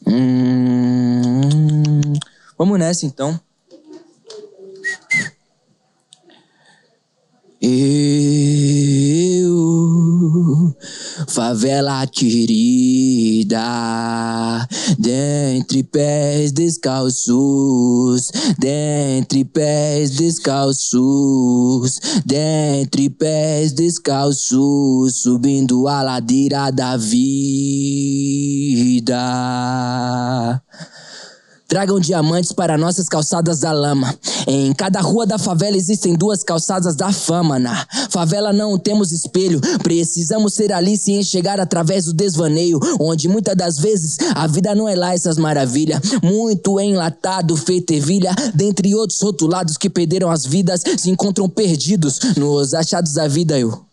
[0.07, 1.40] Hum...
[2.59, 3.40] Vamos nessa então.
[7.64, 9.54] Eu,
[11.28, 13.56] favela querida,
[14.98, 27.22] dentre pés descalços, dentre pés descalços, dentre pés descalços, subindo a ladeira da vida.
[31.72, 34.14] Tragam diamantes para nossas calçadas da lama.
[34.46, 37.58] Em cada rua da favela existem duas calçadas da fama.
[37.58, 39.58] Na favela não temos espelho.
[39.82, 42.78] Precisamos ser Alice e enxergar através do desvaneio.
[43.00, 45.98] Onde muitas das vezes a vida não é lá essas maravilhas.
[46.22, 48.34] Muito enlatado, feito ervilha.
[48.54, 53.58] Dentre outros rotulados que perderam as vidas, se encontram perdidos nos achados da vida.
[53.58, 53.91] Eu.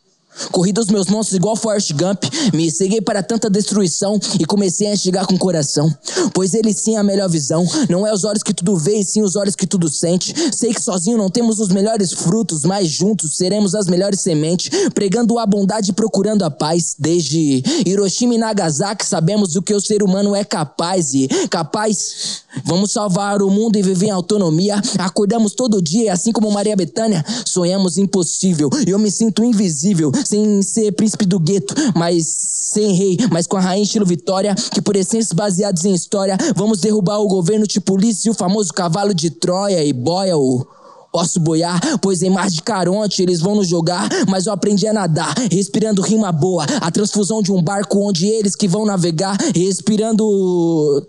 [0.51, 2.23] Corri dos meus monstros igual Forrest Gump.
[2.53, 5.93] Me ceguei para tanta destruição e comecei a enxergar com o coração.
[6.33, 7.65] Pois ele sim é a melhor visão.
[7.89, 10.33] Não é os olhos que tudo vê, e sim os olhos que tudo sente.
[10.55, 14.69] Sei que sozinho não temos os melhores frutos, mas juntos seremos as melhores sementes.
[14.93, 16.95] Pregando a bondade e procurando a paz.
[16.97, 21.13] Desde Hiroshima e Nagasaki sabemos o que o ser humano é capaz.
[21.13, 24.81] E capaz, vamos salvar o mundo e viver em autonomia.
[24.97, 28.69] Acordamos todo dia, e assim como Maria Bethânia, sonhamos impossível.
[28.87, 33.61] Eu me sinto invisível, sem ser príncipe do gueto, mas sem rei, mas com a
[33.61, 38.25] rainha estilo Vitória, que por essências baseados em história, vamos derrubar o governo tipo Ulisses
[38.25, 40.65] e o famoso cavalo de Troia e boia o
[41.11, 44.07] Posso boiar, pois em mar de Caronte eles vão nos jogar.
[44.27, 46.63] Mas eu aprendi a nadar, respirando rima boa.
[46.79, 51.03] A transfusão de um barco onde eles que vão navegar, respirando.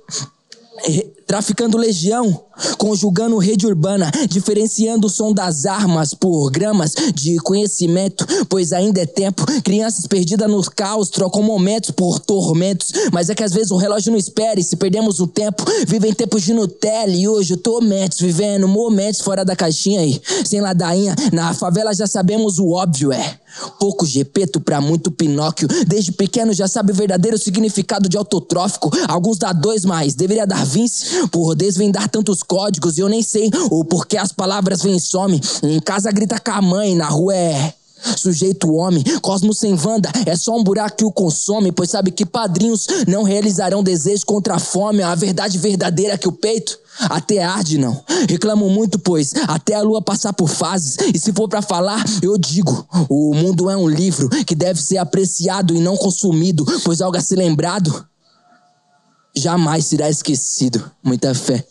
[0.86, 2.43] Re- Traficando legião,
[2.76, 9.07] conjugando rede urbana, diferenciando o som das armas por gramas de conhecimento, pois ainda é
[9.07, 9.47] tempo.
[9.62, 14.11] Crianças perdidas no caos trocam momentos por tormentos, mas é que às vezes o relógio
[14.11, 17.81] não espera e se perdemos o tempo, vivem tempos de Nutella e hoje eu tô
[17.81, 21.15] mentos, vivendo momentos fora da caixinha e sem ladainha.
[21.32, 23.39] Na favela já sabemos o óbvio, é.
[23.78, 25.69] Pouco Gepeto pra muito Pinóquio.
[25.86, 28.90] Desde pequeno já sabe o verdadeiro significado de autotrófico.
[29.09, 32.98] Alguns dá dois, mas deveria dar Vince por desvendar tantos códigos.
[32.98, 35.40] E eu nem sei o porquê as palavras vêm e some.
[35.62, 37.74] Em casa grita com a mãe, na rua é.
[38.16, 42.24] Sujeito homem, cosmos sem Wanda, é só um buraco que o consome, pois sabe que
[42.24, 47.78] padrinhos não realizarão desejo contra a fome, a verdade verdadeira que o peito até arde
[47.78, 48.02] não.
[48.28, 52.38] Reclamo muito, pois até a lua passar por fases, e se for pra falar, eu
[52.38, 57.16] digo, o mundo é um livro que deve ser apreciado e não consumido, pois algo
[57.16, 58.06] a ser lembrado
[59.36, 60.90] jamais será esquecido.
[61.02, 61.65] Muita fé.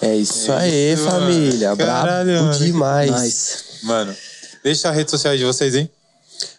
[0.00, 1.68] É isso aí, isso, família.
[1.70, 1.78] mano.
[1.78, 3.64] Caralho, Brabo demais.
[3.82, 4.14] Mano,
[4.62, 5.90] deixa a rede social de vocês, hein?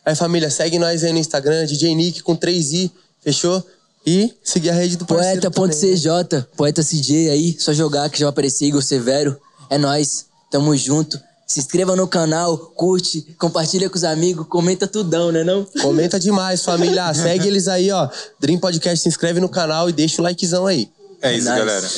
[0.05, 2.89] Aí, família, segue nós aí no Instagram, DJ Nick com 3i,
[3.21, 3.63] fechou?
[4.05, 5.39] E seguir a rede do também.
[5.41, 9.37] Poeta.cj, poeta CJ aí, só jogar que já vai aparecer Igor Severo.
[9.69, 10.27] É nóis.
[10.49, 11.19] Tamo junto.
[11.47, 15.63] Se inscreva no canal, curte, compartilha com os amigos, comenta tudão, né não?
[15.81, 17.11] Comenta demais, família.
[17.15, 18.09] Segue eles aí, ó.
[18.37, 20.91] Dream Podcast, se inscreve no canal e deixa o likezão aí.
[21.21, 21.57] É isso, Nice.
[21.59, 21.89] galera.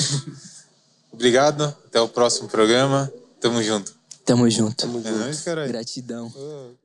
[1.12, 1.76] Obrigado.
[1.88, 3.12] Até o próximo programa.
[3.42, 3.92] Tamo junto.
[4.24, 4.76] Tamo junto.
[4.76, 5.20] Tamo É junto.
[5.20, 5.68] nóis, caralho.
[5.68, 6.32] Gratidão.
[6.36, 6.79] Oh.